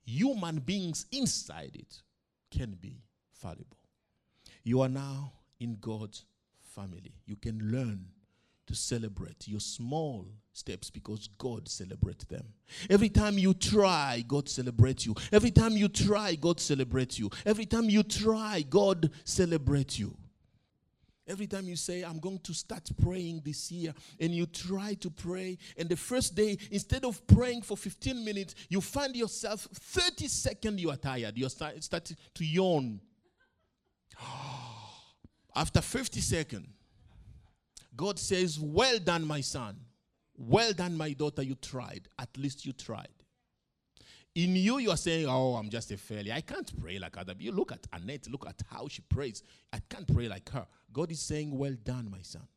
Human 0.05 0.59
beings 0.59 1.07
inside 1.11 1.71
it 1.75 2.01
can 2.51 2.77
be 2.79 3.01
fallible. 3.31 3.77
You 4.65 4.81
are 4.81 4.89
now 4.89 5.31
in 5.59 5.77
God's 5.79 6.25
family. 6.75 7.13
You 7.25 7.37
can 7.37 7.71
learn 7.71 8.07
to 8.67 8.75
celebrate 8.75 9.47
your 9.47 9.59
small 9.59 10.27
steps 10.51 10.89
because 10.89 11.29
God 11.37 11.69
celebrates 11.69 12.25
them. 12.25 12.43
Every 12.89 13.09
time 13.09 13.37
you 13.37 13.53
try, 13.53 14.23
God 14.27 14.49
celebrates 14.49 15.05
you. 15.05 15.15
Every 15.31 15.51
time 15.51 15.73
you 15.73 15.87
try, 15.87 16.33
God 16.33 16.59
celebrates 16.59 17.19
you. 17.19 17.29
Every 17.45 17.67
time 17.67 17.89
you 17.91 18.01
try, 18.01 18.65
God 18.67 19.11
celebrates 19.23 19.99
you. 19.99 20.17
Every 21.27 21.47
time 21.47 21.67
you 21.67 21.75
say, 21.75 22.03
I'm 22.03 22.19
going 22.19 22.39
to 22.39 22.53
start 22.53 22.89
praying 23.01 23.41
this 23.43 23.71
year, 23.71 23.93
and 24.19 24.31
you 24.31 24.45
try 24.45 24.93
to 24.95 25.09
pray, 25.09 25.57
and 25.77 25.89
the 25.89 25.95
first 25.95 26.35
day, 26.35 26.57
instead 26.69 27.03
of 27.03 27.25
praying 27.25 27.63
for 27.63 27.75
15 27.75 28.23
minutes, 28.23 28.53
you 28.69 28.79
find 28.79 29.15
yourself 29.15 29.67
30 29.73 30.27
seconds 30.27 30.81
you 30.81 30.91
are 30.91 30.97
tired. 30.97 31.35
You 31.35 31.49
start, 31.49 31.81
to 32.35 32.45
yawn. 32.45 32.99
After 35.55 35.81
50 35.81 36.19
seconds, 36.19 36.67
God 37.95 38.19
says, 38.19 38.59
Well 38.59 38.99
done, 38.99 39.25
my 39.25 39.41
son. 39.41 39.77
Well 40.37 40.73
done, 40.73 40.97
my 40.97 41.13
daughter. 41.13 41.43
You 41.43 41.55
tried. 41.55 42.07
At 42.19 42.37
least 42.37 42.65
you 42.65 42.73
tried. 42.73 43.07
In 44.35 44.55
you, 44.55 44.79
you 44.79 44.91
are 44.91 44.97
saying, 44.97 45.27
Oh, 45.29 45.55
I'm 45.55 45.69
just 45.69 45.91
a 45.91 45.97
failure. 45.97 46.33
I 46.33 46.41
can't 46.41 46.71
pray 46.81 46.99
like 46.99 47.17
other 47.17 47.33
people. 47.33 47.45
You 47.45 47.51
look 47.53 47.71
at 47.71 47.87
Annette, 47.93 48.27
look 48.29 48.45
at 48.47 48.61
how 48.69 48.87
she 48.87 49.01
prays. 49.01 49.43
I 49.71 49.79
can't 49.89 50.11
pray 50.13 50.27
like 50.27 50.49
her. 50.49 50.67
God 50.91 51.11
is 51.11 51.21
saying, 51.21 51.57
Well 51.57 51.75
done, 51.83 52.09
my 52.11 52.21
son. 52.21 52.47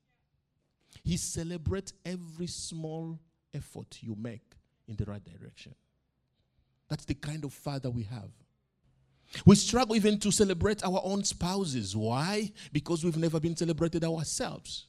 He 1.04 1.16
celebrates 1.16 1.92
every 2.04 2.48
small 2.48 3.18
effort 3.54 3.98
you 4.00 4.16
make 4.16 4.56
in 4.88 4.96
the 4.96 5.04
right 5.04 5.22
direction. 5.24 5.74
That's 6.88 7.04
the 7.04 7.14
kind 7.14 7.44
of 7.44 7.52
father 7.52 7.90
we 7.90 8.04
have. 8.04 8.30
We 9.44 9.54
struggle 9.56 9.94
even 9.96 10.18
to 10.20 10.30
celebrate 10.30 10.84
our 10.84 11.00
own 11.04 11.24
spouses. 11.24 11.94
Why? 11.94 12.50
Because 12.72 13.04
we've 13.04 13.16
never 13.16 13.38
been 13.38 13.56
celebrated 13.56 14.04
ourselves. 14.04 14.86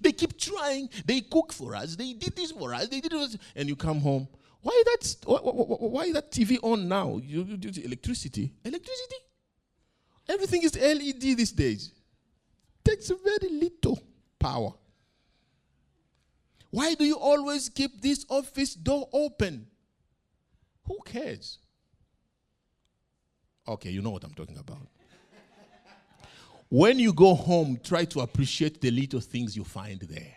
They 0.00 0.12
keep 0.12 0.38
trying. 0.38 0.88
They 1.04 1.20
cook 1.20 1.52
for 1.52 1.74
us. 1.76 1.96
They 1.96 2.14
did 2.14 2.34
this 2.34 2.52
for 2.52 2.72
us. 2.72 2.88
They 2.88 3.00
did 3.00 3.12
this. 3.12 3.36
And 3.54 3.68
you 3.68 3.76
come 3.76 4.00
home. 4.00 4.26
Why 4.62 4.82
that? 4.86 5.16
Why, 5.24 5.38
why 5.38 6.12
that 6.12 6.32
TV 6.32 6.58
on 6.62 6.88
now? 6.88 7.20
You, 7.22 7.44
you, 7.44 7.82
electricity, 7.84 8.52
electricity. 8.64 9.16
Everything 10.28 10.62
is 10.62 10.74
LED 10.74 11.20
these 11.20 11.52
days. 11.52 11.92
Takes 12.82 13.08
very 13.10 13.52
little 13.52 13.98
power. 14.38 14.72
Why 16.70 16.94
do 16.94 17.04
you 17.04 17.16
always 17.16 17.68
keep 17.68 18.00
this 18.00 18.24
office 18.28 18.74
door 18.74 19.08
open? 19.12 19.66
Who 20.86 20.98
cares? 21.04 21.58
Okay, 23.66 23.90
you 23.90 24.02
know 24.02 24.10
what 24.10 24.24
I'm 24.24 24.34
talking 24.34 24.58
about. 24.58 24.86
when 26.68 26.98
you 26.98 27.12
go 27.12 27.34
home, 27.34 27.78
try 27.82 28.04
to 28.06 28.20
appreciate 28.20 28.80
the 28.80 28.90
little 28.90 29.20
things 29.20 29.56
you 29.56 29.64
find 29.64 30.00
there. 30.00 30.36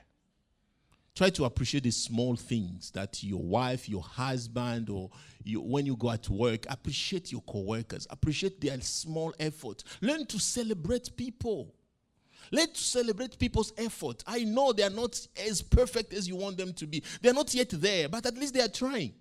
Try 1.13 1.31
to 1.31 1.45
appreciate 1.45 1.83
the 1.83 1.91
small 1.91 2.35
things 2.35 2.91
that 2.91 3.23
your 3.23 3.41
wife, 3.41 3.89
your 3.89 4.03
husband, 4.03 4.87
or 4.87 5.09
you, 5.43 5.59
when 5.61 5.85
you 5.85 5.97
go 5.97 6.11
at 6.11 6.29
work, 6.29 6.67
appreciate 6.69 7.31
your 7.31 7.41
co-workers, 7.41 8.05
appreciate 8.11 8.61
their 8.61 8.79
small 8.81 9.33
effort. 9.39 9.83
Learn 9.99 10.27
to 10.27 10.39
celebrate 10.39 11.17
people. 11.17 11.73
Let's 12.51 12.79
celebrate 12.79 13.39
people's 13.39 13.73
effort. 13.77 14.23
I 14.27 14.43
know 14.43 14.71
they 14.71 14.83
are 14.83 14.91
not 14.91 15.19
as 15.47 15.61
perfect 15.61 16.13
as 16.13 16.27
you 16.27 16.35
want 16.35 16.55
them 16.57 16.71
to 16.73 16.85
be. 16.85 17.03
They 17.21 17.29
are 17.29 17.33
not 17.33 17.51
yet 17.53 17.69
there, 17.71 18.07
but 18.07 18.25
at 18.25 18.37
least 18.37 18.53
they 18.53 18.61
are 18.61 18.67
trying. 18.67 19.15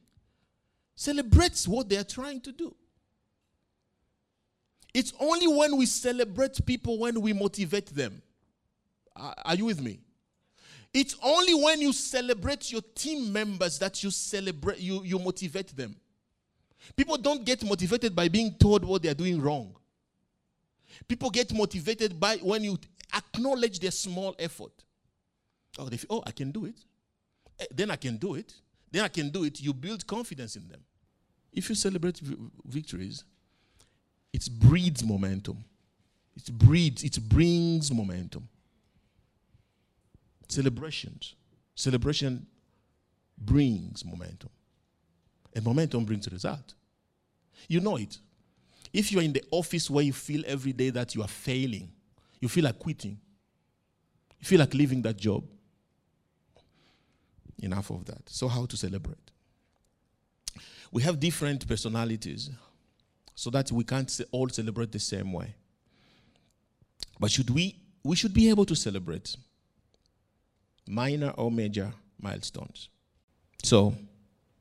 Celebrate 0.94 1.64
what 1.64 1.88
they 1.88 1.96
are 1.96 2.04
trying 2.04 2.42
to 2.42 2.52
do. 2.52 2.76
It's 4.96 5.12
only 5.20 5.46
when 5.46 5.76
we 5.76 5.84
celebrate 5.84 6.64
people 6.64 6.98
when 6.98 7.20
we 7.20 7.34
motivate 7.34 7.94
them. 7.94 8.22
Are 9.14 9.54
you 9.54 9.66
with 9.66 9.78
me? 9.78 10.00
It's 10.94 11.14
only 11.22 11.52
when 11.52 11.82
you 11.82 11.92
celebrate 11.92 12.72
your 12.72 12.80
team 12.94 13.30
members 13.30 13.78
that 13.78 14.02
you 14.02 14.10
celebrate 14.10 14.78
you, 14.78 15.02
you 15.04 15.18
motivate 15.18 15.76
them. 15.76 15.96
People 16.96 17.18
don't 17.18 17.44
get 17.44 17.62
motivated 17.62 18.16
by 18.16 18.28
being 18.28 18.54
told 18.54 18.86
what 18.86 19.02
they're 19.02 19.12
doing 19.12 19.38
wrong. 19.38 19.76
People 21.06 21.28
get 21.28 21.52
motivated 21.52 22.18
by 22.18 22.36
when 22.36 22.64
you 22.64 22.78
acknowledge 23.14 23.78
their 23.80 23.90
small 23.90 24.34
effort. 24.38 24.72
Oh, 25.78 25.90
they 25.90 25.98
feel, 25.98 26.08
oh, 26.08 26.22
I 26.26 26.30
can 26.30 26.52
do 26.52 26.64
it. 26.64 26.80
Eh, 27.60 27.66
then 27.70 27.90
I 27.90 27.96
can 27.96 28.16
do 28.16 28.34
it. 28.34 28.54
Then 28.90 29.04
I 29.04 29.08
can 29.08 29.28
do 29.28 29.44
it. 29.44 29.60
You 29.60 29.74
build 29.74 30.06
confidence 30.06 30.56
in 30.56 30.66
them. 30.68 30.80
If 31.52 31.68
you 31.68 31.74
celebrate 31.74 32.16
v- 32.16 32.36
victories, 32.64 33.24
it 34.36 34.50
breeds 34.50 35.02
momentum. 35.02 35.64
It 36.36 36.52
breeds, 36.52 37.02
it 37.02 37.18
brings 37.26 37.90
momentum. 37.90 38.46
Celebrations. 40.46 41.34
Celebration 41.74 42.46
brings 43.38 44.04
momentum. 44.04 44.50
And 45.54 45.64
momentum 45.64 46.04
brings 46.04 46.30
result. 46.30 46.74
You 47.66 47.80
know 47.80 47.96
it. 47.96 48.18
If 48.92 49.10
you're 49.10 49.22
in 49.22 49.32
the 49.32 49.42
office 49.50 49.88
where 49.88 50.04
you 50.04 50.12
feel 50.12 50.42
every 50.46 50.74
day 50.74 50.90
that 50.90 51.14
you 51.14 51.22
are 51.22 51.28
failing, 51.28 51.88
you 52.38 52.50
feel 52.50 52.64
like 52.64 52.78
quitting, 52.78 53.18
you 54.38 54.46
feel 54.46 54.60
like 54.60 54.74
leaving 54.74 55.00
that 55.00 55.16
job, 55.16 55.44
enough 57.62 57.88
of 57.88 58.04
that. 58.04 58.28
So, 58.28 58.48
how 58.48 58.66
to 58.66 58.76
celebrate? 58.76 59.30
We 60.92 61.00
have 61.04 61.18
different 61.18 61.66
personalities 61.66 62.50
so 63.36 63.50
that 63.50 63.70
we 63.70 63.84
can't 63.84 64.20
all 64.32 64.48
celebrate 64.48 64.90
the 64.90 64.98
same 64.98 65.32
way. 65.32 65.54
But 67.20 67.30
should 67.30 67.50
we 67.50 67.76
we 68.06 68.16
should 68.16 68.32
be 68.32 68.48
able 68.48 68.64
to 68.64 68.76
celebrate 68.76 69.36
minor 70.86 71.30
or 71.30 71.50
major 71.50 71.92
milestones. 72.20 72.88
So, 73.62 73.96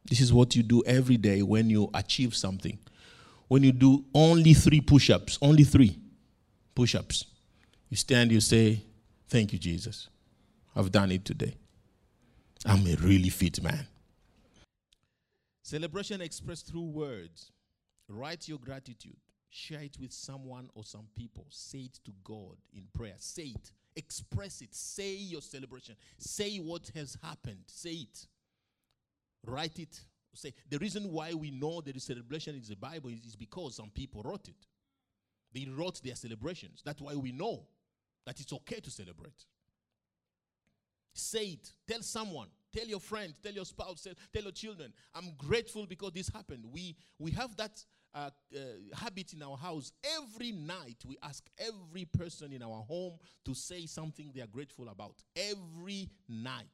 this 0.09 0.19
is 0.19 0.33
what 0.33 0.55
you 0.55 0.63
do 0.63 0.83
every 0.85 1.17
day 1.17 1.43
when 1.43 1.69
you 1.69 1.89
achieve 1.93 2.35
something. 2.35 2.77
When 3.47 3.63
you 3.63 3.71
do 3.71 4.03
only 4.13 4.53
3 4.53 4.81
push-ups, 4.81 5.38
only 5.41 5.63
3 5.63 5.97
push-ups. 6.73 7.25
You 7.89 7.97
stand, 7.97 8.31
you 8.31 8.41
say, 8.41 8.83
"Thank 9.27 9.53
you, 9.53 9.59
Jesus. 9.59 10.07
I've 10.75 10.91
done 10.91 11.11
it 11.11 11.23
today. 11.23 11.55
I'm 12.65 12.85
a 12.88 12.95
really 12.95 13.29
fit 13.29 13.61
man." 13.61 13.88
Celebration 15.61 16.21
expressed 16.21 16.67
through 16.67 16.89
words. 16.89 17.51
Write 18.07 18.47
your 18.47 18.59
gratitude. 18.59 19.17
Share 19.49 19.81
it 19.81 19.97
with 19.99 20.11
someone 20.11 20.69
or 20.75 20.83
some 20.83 21.07
people. 21.15 21.45
Say 21.49 21.79
it 21.79 21.99
to 22.05 22.11
God 22.23 22.57
in 22.73 22.83
prayer. 22.93 23.15
Say 23.17 23.53
it. 23.55 23.71
Express 23.95 24.61
it. 24.61 24.75
Say 24.75 25.15
your 25.15 25.41
celebration. 25.41 25.95
Say 26.17 26.57
what 26.57 26.91
has 26.93 27.17
happened. 27.23 27.63
Say 27.67 27.91
it. 27.91 28.27
Write 29.45 29.79
it. 29.79 29.99
Say 30.33 30.53
the 30.69 30.77
reason 30.77 31.11
why 31.11 31.33
we 31.33 31.51
know 31.51 31.79
there 31.79 31.93
is 31.95 32.03
celebration 32.03 32.55
in 32.55 32.61
the 32.67 32.75
Bible 32.75 33.09
is, 33.09 33.23
is 33.25 33.35
because 33.35 33.75
some 33.75 33.89
people 33.89 34.21
wrote 34.23 34.49
it. 34.49 34.67
They 35.53 35.65
wrote 35.71 36.01
their 36.03 36.15
celebrations. 36.15 36.81
That's 36.83 37.01
why 37.01 37.15
we 37.15 37.31
know 37.31 37.63
that 38.25 38.39
it's 38.41 38.51
okay 38.51 38.81
to 38.81 38.91
celebrate. 38.91 39.45
Say 41.13 41.45
it. 41.45 41.71
Tell 41.87 42.01
someone. 42.01 42.49
Tell 42.75 42.88
your 42.88 42.99
friend. 42.99 43.33
Tell 43.41 43.53
your 43.53 43.65
spouse. 43.65 44.01
Tell, 44.01 44.13
tell 44.33 44.43
your 44.43 44.51
children. 44.51 44.91
I'm 45.13 45.31
grateful 45.38 45.85
because 45.85 46.11
this 46.11 46.29
happened. 46.29 46.65
We 46.71 46.95
we 47.17 47.31
have 47.31 47.55
that 47.55 47.83
uh, 48.13 48.29
uh, 48.53 48.59
habit 48.97 49.33
in 49.33 49.41
our 49.43 49.55
house. 49.55 49.91
Every 50.17 50.51
night, 50.51 50.97
we 51.07 51.17
ask 51.23 51.43
every 51.57 52.05
person 52.05 52.51
in 52.51 52.61
our 52.61 52.83
home 52.83 53.13
to 53.45 53.53
say 53.53 53.85
something 53.85 54.31
they 54.35 54.41
are 54.41 54.47
grateful 54.47 54.89
about. 54.89 55.15
Every 55.35 56.09
night. 56.27 56.67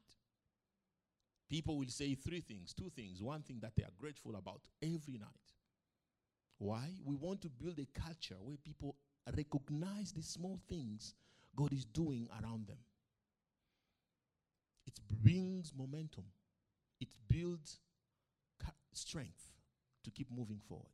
People 1.48 1.76
will 1.78 1.88
say 1.88 2.14
three 2.14 2.40
things, 2.40 2.72
two 2.72 2.90
things, 2.96 3.22
one 3.22 3.42
thing 3.42 3.58
that 3.60 3.76
they 3.76 3.82
are 3.82 3.92
grateful 4.00 4.36
about 4.36 4.62
every 4.82 5.18
night. 5.18 5.28
Why? 6.58 6.88
We 7.04 7.14
want 7.14 7.42
to 7.42 7.48
build 7.48 7.78
a 7.78 7.86
culture 8.00 8.36
where 8.40 8.56
people 8.56 8.96
recognize 9.36 10.12
the 10.12 10.22
small 10.22 10.58
things 10.68 11.14
God 11.54 11.72
is 11.72 11.84
doing 11.84 12.28
around 12.42 12.68
them. 12.68 12.78
It 14.96 15.22
brings 15.22 15.72
momentum, 15.76 16.24
it 17.00 17.08
builds 17.28 17.78
strength 18.92 19.52
to 20.04 20.10
keep 20.10 20.30
moving 20.30 20.60
forward. 20.68 20.86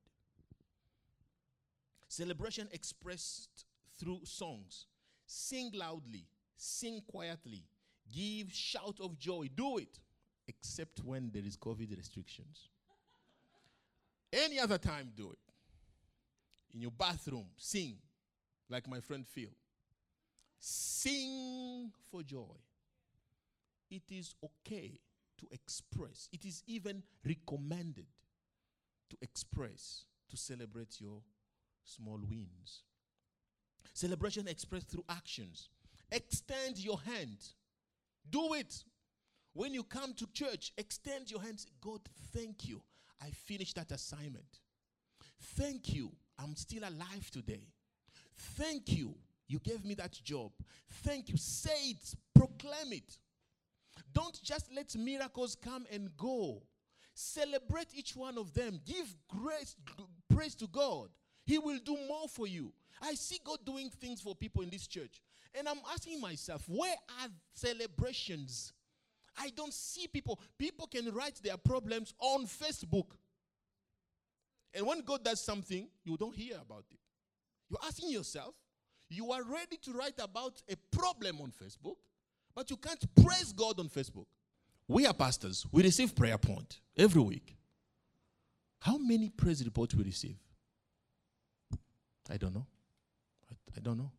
Celebration 2.09 2.69
expressed 2.73 3.65
through 3.99 4.21
songs. 4.25 4.87
Sing 5.27 5.71
loudly, 5.75 6.27
sing 6.57 7.03
quietly, 7.07 7.65
give 8.13 8.53
shout 8.53 8.99
of 9.01 9.19
joy. 9.19 9.49
Do 9.55 9.79
it, 9.79 9.99
except 10.47 11.05
when 11.05 11.31
there 11.33 11.45
is 11.45 11.57
COVID 11.57 11.97
restrictions. 11.97 12.71
Any 14.33 14.59
other 14.59 14.79
time, 14.79 15.13
do 15.15 15.31
it. 15.31 15.39
In 16.75 16.81
your 16.81 16.91
bathroom, 16.91 17.47
sing, 17.57 17.97
like 18.71 18.89
my 18.89 19.01
friend 19.01 19.27
Phil. 19.27 19.51
Sing 20.59 21.93
for 22.11 22.23
joy. 22.23 22.57
It 23.91 24.03
is 24.11 24.35
okay 24.45 25.01
to 25.39 25.47
express, 25.53 26.29
it 26.33 26.45
is 26.45 26.63
even 26.67 27.03
recommended 27.27 28.07
to 29.11 29.17
express, 29.23 30.05
to 30.29 30.37
celebrate 30.37 31.01
your 31.01 31.23
small 31.85 32.19
wins. 32.29 32.83
Celebration 33.95 34.47
expressed 34.49 34.89
through 34.89 35.05
actions. 35.09 35.71
Extend 36.11 36.79
your 36.79 36.99
hand. 37.01 37.39
Do 38.31 38.55
it. 38.55 38.85
When 39.55 39.75
you 39.75 39.83
come 39.83 40.15
to 40.15 40.27
church, 40.33 40.73
extend 40.77 41.31
your 41.31 41.41
hands. 41.41 41.67
God, 41.81 42.01
thank 42.33 42.69
you. 42.69 42.83
I 43.21 43.31
finished 43.31 43.77
that 43.77 43.91
assignment. 43.91 44.61
Thank 45.41 45.95
you. 45.95 46.13
I'm 46.39 46.55
still 46.55 46.83
alive 46.85 47.31
today. 47.31 47.67
Thank 48.37 48.93
you. 48.97 49.15
You 49.49 49.59
gave 49.59 49.85
me 49.85 49.95
that 49.95 50.13
job. 50.13 50.53
Thank 51.03 51.29
you. 51.29 51.37
Say 51.37 51.91
it. 51.91 52.15
Proclaim 52.35 52.93
it. 52.93 53.17
Don't 54.13 54.41
just 54.43 54.73
let 54.75 54.97
miracles 54.97 55.57
come 55.57 55.87
and 55.91 56.11
go. 56.17 56.63
Celebrate 57.15 57.89
each 57.95 58.15
one 58.15 58.39
of 58.39 58.55
them. 58.55 58.81
Give 58.87 59.15
grace, 59.29 59.77
praise 60.33 60.55
to 60.57 60.67
God. 60.69 61.09
He 61.45 61.59
will 61.59 61.79
do 61.85 61.97
more 62.07 62.29
for 62.29 62.47
you. 62.47 62.73
I 63.01 63.15
see 63.15 63.39
God 63.45 63.59
doing 63.65 63.91
things 63.91 64.21
for 64.21 64.35
people 64.35 64.63
in 64.63 64.71
this 64.71 64.87
church. 64.87 65.21
And 65.55 65.69
I'm 65.69 65.81
asking 65.93 66.21
myself, 66.21 66.63
where 66.69 66.95
are 67.21 67.29
celebrations? 67.55 68.73
I 69.37 69.51
don't 69.57 69.73
see 69.73 70.07
people. 70.07 70.41
People 70.59 70.87
can 70.87 71.13
write 71.15 71.41
their 71.43 71.57
problems 71.57 72.13
on 72.19 72.47
Facebook. 72.47 73.07
And 74.75 74.87
when 74.87 75.01
God 75.01 75.25
does 75.25 75.41
something, 75.41 75.89
you 76.05 76.17
don't 76.17 76.37
hear 76.37 76.57
about 76.61 76.85
it. 76.91 76.99
You're 77.71 77.81
asking 77.85 78.11
yourself, 78.11 78.55
you 79.09 79.33
are 79.33 79.43
ready 79.43 79.77
to 79.83 79.93
write 79.93 80.19
about 80.19 80.63
a 80.69 80.77
problem 80.97 81.41
on 81.41 81.51
Facebook, 81.51 81.97
but 82.59 82.69
you 82.71 82.77
can't 82.77 83.15
praise 83.15 83.53
God 83.53 83.79
on 83.79 83.89
Facebook. 83.89 84.27
We 84.89 85.07
are 85.07 85.15
pastors. 85.15 85.65
We 85.71 85.85
receive 85.85 86.17
prayer 86.17 86.37
point 86.37 86.81
every 86.97 87.23
week. 87.23 87.57
How 88.81 88.99
many 88.99 89.29
praise 89.29 89.65
reports 89.65 89.95
we 89.95 90.03
receive? 90.03 90.35
I 92.29 92.37
don't 92.37 92.53
know. 92.53 92.67
I, 93.77 93.79
don't 93.79 93.97
know. 93.97 94.11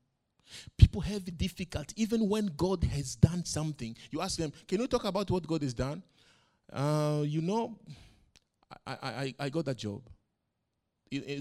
People 0.77 1.01
have 1.01 1.27
it 1.27 1.37
difficult 1.37 1.91
even 1.97 2.29
when 2.29 2.49
God 2.55 2.85
has 2.85 3.17
done 3.17 3.43
something. 3.43 3.93
You 4.09 4.21
ask 4.21 4.37
them, 4.37 4.53
Can 4.69 4.79
you 4.79 4.87
talk 4.87 5.03
about 5.03 5.29
what 5.29 5.45
God 5.45 5.61
has 5.61 5.73
done? 5.73 6.01
Uh, 6.71 7.23
you 7.25 7.41
know, 7.41 7.77
I, 8.87 8.95
I, 9.03 9.35
I 9.37 9.49
got 9.49 9.65
that 9.65 9.77
job. 9.77 10.01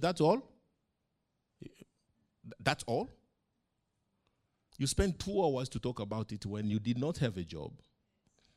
That's 0.01 0.21
all? 0.21 0.43
That's 2.59 2.83
all? 2.89 3.09
You 4.79 4.87
spent 4.87 5.19
two 5.19 5.43
hours 5.45 5.69
to 5.71 5.81
talk 5.81 5.99
about 6.01 6.33
it 6.33 6.47
when 6.47 6.71
you 6.71 6.79
did 6.79 6.99
not 6.99 7.19
have 7.19 7.37
a 7.37 7.43
job. 7.43 7.73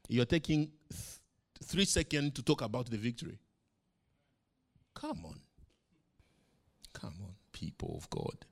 You're 0.08 0.26
taking 0.26 0.72
th- 0.90 1.20
three 1.64 1.86
seconds 1.86 2.34
to 2.34 2.44
talk 2.44 2.62
about 2.62 2.90
the 2.90 2.98
victory. 2.98 3.40
Come 4.94 5.26
on. 5.26 5.40
Come 6.94 7.16
on, 7.24 7.34
people 7.52 7.96
of 7.98 8.10
God. 8.10 8.46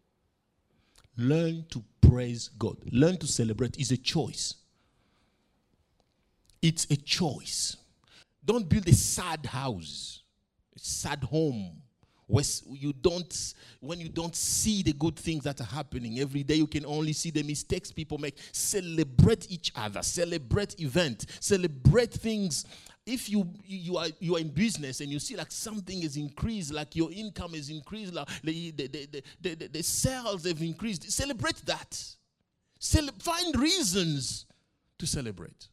Learn 1.18 1.66
to 1.70 1.84
praise 2.02 2.50
God. 2.58 2.78
Learn 2.92 3.18
to 3.18 3.28
celebrate. 3.28 3.78
It's 3.78 3.92
a 3.92 3.98
choice. 3.98 4.56
It's 6.62 6.86
a 6.90 6.96
choice. 6.96 7.78
Don't 8.44 8.68
build 8.68 8.88
a 8.88 8.94
sad 8.94 9.46
house, 9.46 10.24
a 10.76 10.80
sad 10.80 11.24
home. 11.24 11.82
You 12.30 12.94
don't, 12.94 13.54
when 13.80 14.00
you 14.00 14.10
don't 14.10 14.36
see 14.36 14.84
the 14.84 14.94
good 14.94 15.16
things 15.16 15.44
that 15.46 15.60
are 15.62 15.66
happening 15.66 16.20
every 16.20 16.44
day, 16.44 16.56
you 16.56 16.68
can 16.68 16.86
only 16.86 17.14
see 17.14 17.32
the 17.32 17.42
mistakes 17.42 17.92
people 17.92 18.20
make. 18.20 18.38
Celebrate 18.52 19.52
each 19.52 19.72
other, 19.76 20.04
celebrate 20.04 20.80
event, 20.80 21.26
celebrate 21.40 22.14
things 22.14 22.66
if 23.06 23.28
you 23.30 23.50
you 23.66 23.98
are 23.98 24.08
you 24.20 24.36
are 24.36 24.40
in 24.40 24.50
business 24.50 25.02
and 25.02 25.10
you 25.10 25.18
see 25.18 25.36
like 25.36 25.52
something 25.52 26.04
is 26.04 26.16
increased, 26.16 26.72
like 26.72 26.96
your 26.96 27.12
income 27.12 27.56
is 27.56 27.70
increased, 27.70 28.14
like 28.14 28.28
the 28.44 28.72
the, 28.72 28.88
the, 28.88 29.24
the, 29.42 29.56
the, 29.56 29.68
the 29.68 29.82
sales 29.84 30.46
have 30.46 30.62
increased, 30.62 31.12
celebrate 31.12 31.58
that. 31.66 32.02
Cele- 32.78 33.12
find 33.20 33.60
reasons 33.60 34.46
to 35.00 35.08
celebrate. 35.08 35.70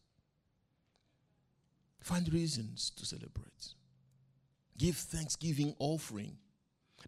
Find 2.00 2.32
reasons 2.32 2.90
to 2.96 3.04
celebrate. 3.04 3.74
Give 4.78 4.96
thanksgiving 4.96 5.74
offering. 5.78 6.36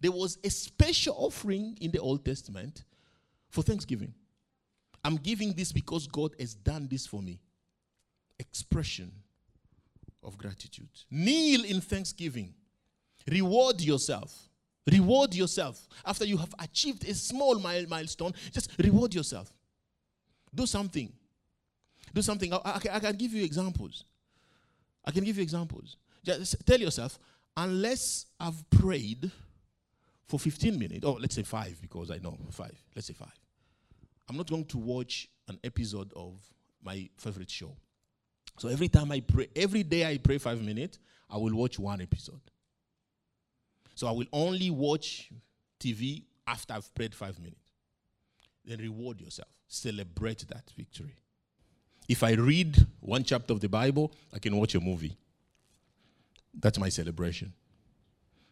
There 0.01 0.13
was 0.13 0.39
a 0.45 0.51
special 0.51 1.15
offering 1.19 1.77
in 1.81 1.91
the 1.91 1.99
Old 1.99 2.25
Testament 2.25 2.85
for 3.49 3.63
thanksgiving. 3.63 4.15
I'm 5.05 5.17
giving 5.17 5.53
this 5.53 5.73
because 5.73 6.07
God 6.07 6.35
has 6.39 6.55
done 6.55 6.89
this 6.91 7.07
for 7.07 7.23
me. 7.23 7.41
Expression 8.39 9.11
of 10.23 10.37
gratitude. 10.39 10.89
Kneel 11.11 11.65
in 11.65 11.81
thanksgiving. 11.81 12.55
Reward 13.31 13.81
yourself. 13.81 14.49
Reward 14.91 15.35
yourself. 15.35 15.87
After 16.05 16.25
you 16.25 16.37
have 16.37 16.55
achieved 16.59 17.09
a 17.09 17.15
small 17.15 17.59
milestone, 17.59 18.33
just 18.53 18.71
reward 18.79 19.15
yourself. 19.15 19.53
Do 20.55 20.67
something. 20.67 21.13
Do 22.15 22.23
something. 22.23 22.53
I, 22.53 22.59
I, 22.65 22.81
I 22.93 23.01
can 23.01 23.17
give 23.17 23.33
you 23.33 23.45
examples. 23.45 24.05
I 25.05 25.11
can 25.11 25.25
give 25.25 25.37
you 25.37 25.43
examples. 25.43 25.97
Just 26.25 26.67
tell 26.67 26.79
yourself, 26.79 27.19
unless 27.57 28.27
I've 28.39 28.69
prayed 28.71 29.31
for 30.29 30.39
15 30.39 30.79
minutes, 30.79 31.05
or 31.07 31.19
let's 31.19 31.35
say 31.35 31.43
five, 31.43 31.81
because 31.81 32.11
I 32.11 32.19
know 32.19 32.37
five, 32.51 32.75
let's 32.95 33.09
say 33.09 33.15
five, 33.15 33.33
I'm 34.29 34.37
not 34.37 34.49
going 34.49 34.67
to 34.67 34.79
watch 34.79 35.29
an 35.49 35.59
episode 35.65 36.13
of 36.15 36.35
my 36.83 37.09
favorite 37.17 37.51
show. 37.51 37.75
So 38.59 38.69
every 38.69 38.89
time 38.89 39.11
I 39.11 39.21
pray, 39.21 39.49
every 39.57 39.83
day 39.83 40.09
I 40.09 40.19
pray 40.19 40.39
five 40.39 40.63
minutes, 40.63 40.99
I 41.31 41.39
will 41.39 41.55
watch 41.55 41.79
one 41.79 42.01
episode. 42.01 42.41
So 43.95 44.07
I 44.07 44.11
will 44.11 44.27
only 44.33 44.71
watch 44.71 45.31
TV 45.81 46.25
after 46.47 46.75
I've 46.75 46.95
prayed 46.95 47.15
five 47.15 47.39
minutes. 47.39 47.73
Then 48.65 48.79
reward 48.79 49.21
yourself. 49.21 49.49
Celebrate 49.67 50.47
that 50.49 50.71
victory. 50.77 51.17
If 52.09 52.23
I 52.23 52.33
read 52.33 52.87
one 53.01 53.25
chapter 53.25 53.53
of 53.53 53.61
the 53.61 53.69
Bible, 53.69 54.13
I 54.33 54.39
can 54.39 54.57
watch 54.57 54.75
a 54.75 54.81
movie. 54.81 55.17
That's 56.55 56.79
my 56.79 56.89
celebration. 56.89 57.53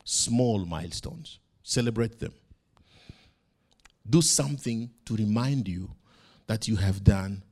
Small 0.04 0.64
milestones. 0.64 1.38
Celebrate 1.68 2.20
them. 2.20 2.32
Do 4.08 4.22
something 4.22 4.88
to 5.04 5.16
remind 5.16 5.66
you 5.66 5.90
that 6.46 6.68
you 6.68 6.76
have 6.76 7.02
done 7.02 7.42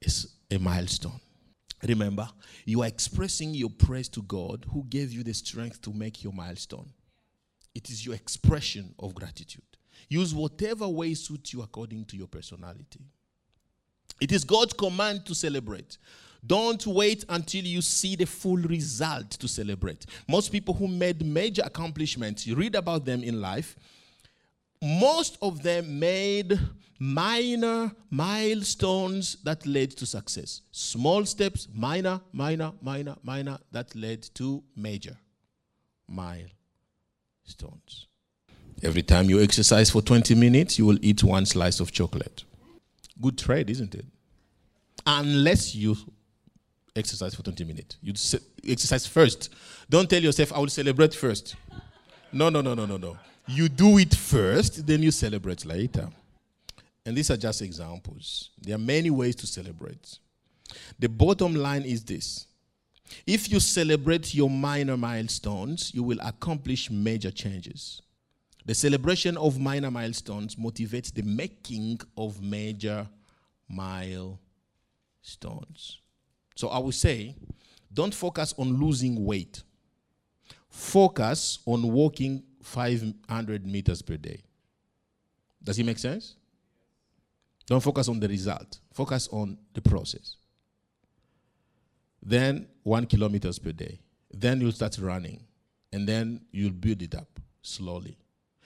is 0.00 0.34
a 0.50 0.58
milestone. 0.58 1.20
Remember, 1.86 2.28
you 2.64 2.82
are 2.82 2.88
expressing 2.88 3.54
your 3.54 3.70
praise 3.70 4.08
to 4.08 4.22
God 4.22 4.66
who 4.72 4.82
gave 4.88 5.12
you 5.12 5.22
the 5.22 5.32
strength 5.32 5.80
to 5.82 5.92
make 5.92 6.24
your 6.24 6.32
milestone. 6.32 6.90
It 7.76 7.90
is 7.90 8.04
your 8.04 8.16
expression 8.16 8.92
of 8.98 9.14
gratitude. 9.14 9.62
Use 10.08 10.34
whatever 10.34 10.88
way 10.88 11.14
suits 11.14 11.52
you 11.52 11.62
according 11.62 12.06
to 12.06 12.16
your 12.16 12.26
personality. 12.26 13.04
It 14.20 14.32
is 14.32 14.42
God's 14.42 14.72
command 14.72 15.26
to 15.26 15.34
celebrate. 15.36 15.96
Don't 16.46 16.86
wait 16.86 17.24
until 17.28 17.64
you 17.64 17.82
see 17.82 18.16
the 18.16 18.26
full 18.26 18.56
result 18.56 19.30
to 19.30 19.46
celebrate. 19.48 20.06
Most 20.28 20.50
people 20.50 20.74
who 20.74 20.88
made 20.88 21.24
major 21.24 21.62
accomplishments, 21.64 22.46
you 22.46 22.54
read 22.54 22.74
about 22.74 23.04
them 23.04 23.22
in 23.22 23.40
life, 23.40 23.76
most 24.82 25.36
of 25.42 25.62
them 25.62 25.98
made 25.98 26.58
minor 26.98 27.92
milestones 28.10 29.36
that 29.44 29.66
led 29.66 29.90
to 29.90 30.06
success. 30.06 30.62
Small 30.70 31.24
steps, 31.26 31.68
minor, 31.74 32.20
minor, 32.32 32.72
minor, 32.80 33.16
minor, 33.22 33.58
that 33.72 33.94
led 33.94 34.22
to 34.34 34.62
major 34.76 35.16
milestones. 36.08 38.06
Every 38.82 39.02
time 39.02 39.28
you 39.28 39.42
exercise 39.42 39.90
for 39.90 40.00
20 40.00 40.34
minutes, 40.34 40.78
you 40.78 40.86
will 40.86 40.98
eat 41.02 41.22
one 41.22 41.44
slice 41.44 41.80
of 41.80 41.92
chocolate. 41.92 42.44
Good 43.20 43.36
trade, 43.36 43.68
isn't 43.68 43.94
it? 43.94 44.06
Unless 45.06 45.74
you 45.74 45.96
exercise 46.96 47.34
for 47.34 47.42
20 47.42 47.64
minutes. 47.64 47.96
You 48.02 48.12
exercise 48.70 49.06
first. 49.06 49.50
Don't 49.88 50.08
tell 50.08 50.22
yourself, 50.22 50.52
I 50.52 50.58
will 50.58 50.68
celebrate 50.68 51.14
first. 51.14 51.56
No, 52.32 52.48
no, 52.48 52.60
no, 52.60 52.74
no, 52.74 52.86
no, 52.86 52.96
no. 52.96 53.16
You 53.46 53.68
do 53.68 53.98
it 53.98 54.14
first, 54.14 54.86
then 54.86 55.02
you 55.02 55.10
celebrate 55.10 55.64
later. 55.64 56.08
And 57.04 57.16
these 57.16 57.30
are 57.30 57.36
just 57.36 57.62
examples. 57.62 58.50
There 58.60 58.74
are 58.74 58.78
many 58.78 59.10
ways 59.10 59.34
to 59.36 59.46
celebrate. 59.46 60.18
The 60.98 61.08
bottom 61.08 61.54
line 61.54 61.82
is 61.82 62.04
this 62.04 62.46
if 63.26 63.50
you 63.50 63.58
celebrate 63.58 64.34
your 64.34 64.48
minor 64.48 64.96
milestones, 64.96 65.92
you 65.94 66.02
will 66.04 66.18
accomplish 66.22 66.90
major 66.90 67.30
changes. 67.30 68.02
The 68.66 68.74
celebration 68.74 69.36
of 69.36 69.58
minor 69.58 69.90
milestones 69.90 70.54
motivates 70.54 71.12
the 71.12 71.22
making 71.22 72.00
of 72.16 72.40
major 72.40 73.08
milestones. 73.68 74.38
So 76.60 76.68
I 76.68 76.78
will 76.78 76.92
say, 76.92 77.34
don't 77.90 78.12
focus 78.12 78.52
on 78.58 78.78
losing 78.78 79.24
weight. 79.24 79.62
Focus 80.68 81.60
on 81.64 81.90
walking 81.90 82.42
500 82.62 83.66
meters 83.66 84.02
per 84.02 84.18
day. 84.18 84.42
Does 85.64 85.78
it 85.78 85.86
make 85.86 85.98
sense? 85.98 86.34
Don't 87.64 87.82
focus 87.82 88.10
on 88.10 88.20
the 88.20 88.28
result. 88.28 88.78
Focus 88.92 89.26
on 89.32 89.56
the 89.72 89.80
process. 89.80 90.36
Then 92.22 92.68
one 92.82 93.06
kilometers 93.06 93.58
per 93.58 93.72
day. 93.72 93.98
Then 94.30 94.60
you'll 94.60 94.72
start 94.72 94.98
running. 94.98 95.40
And 95.94 96.06
then 96.06 96.42
you'll 96.50 96.72
build 96.72 97.00
it 97.00 97.14
up 97.14 97.40
slowly. 97.62 98.18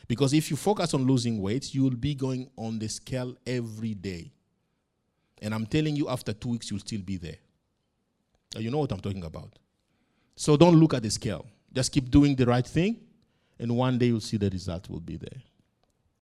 Because 0.09 0.33
if 0.33 0.51
you 0.51 0.57
focus 0.57 0.95
on 0.95 1.05
losing 1.07 1.41
weight, 1.41 1.73
you 1.73 1.85
will 1.85 1.91
be 1.91 2.17
going 2.17 2.51
on 2.57 2.81
the 2.81 2.89
scale 2.89 3.37
every 3.47 3.95
day. 3.95 4.33
And 5.41 5.55
I'm 5.55 5.67
telling 5.67 5.95
you, 5.95 6.09
after 6.09 6.33
two 6.33 6.49
weeks, 6.49 6.73
you'll 6.73 6.81
still 6.81 7.01
be 7.01 7.19
there. 7.19 7.37
You 8.61 8.71
know 8.71 8.79
what 8.79 8.93
I'm 8.93 9.01
talking 9.01 9.25
about. 9.25 9.59
So 10.37 10.57
don't 10.57 10.77
look 10.77 10.95
at 10.95 11.03
the 11.03 11.11
scale. 11.11 11.47
Just 11.73 11.93
keep 11.93 12.11
doing 12.11 12.37
the 12.37 12.47
right 12.47 12.67
thing, 12.67 13.01
and 13.59 13.77
one 13.77 13.99
day 13.99 14.07
you'll 14.07 14.21
see 14.21 14.37
the 14.37 14.51
result 14.51 14.89
will 14.89 15.01
be 15.01 15.17
there. 15.17 15.43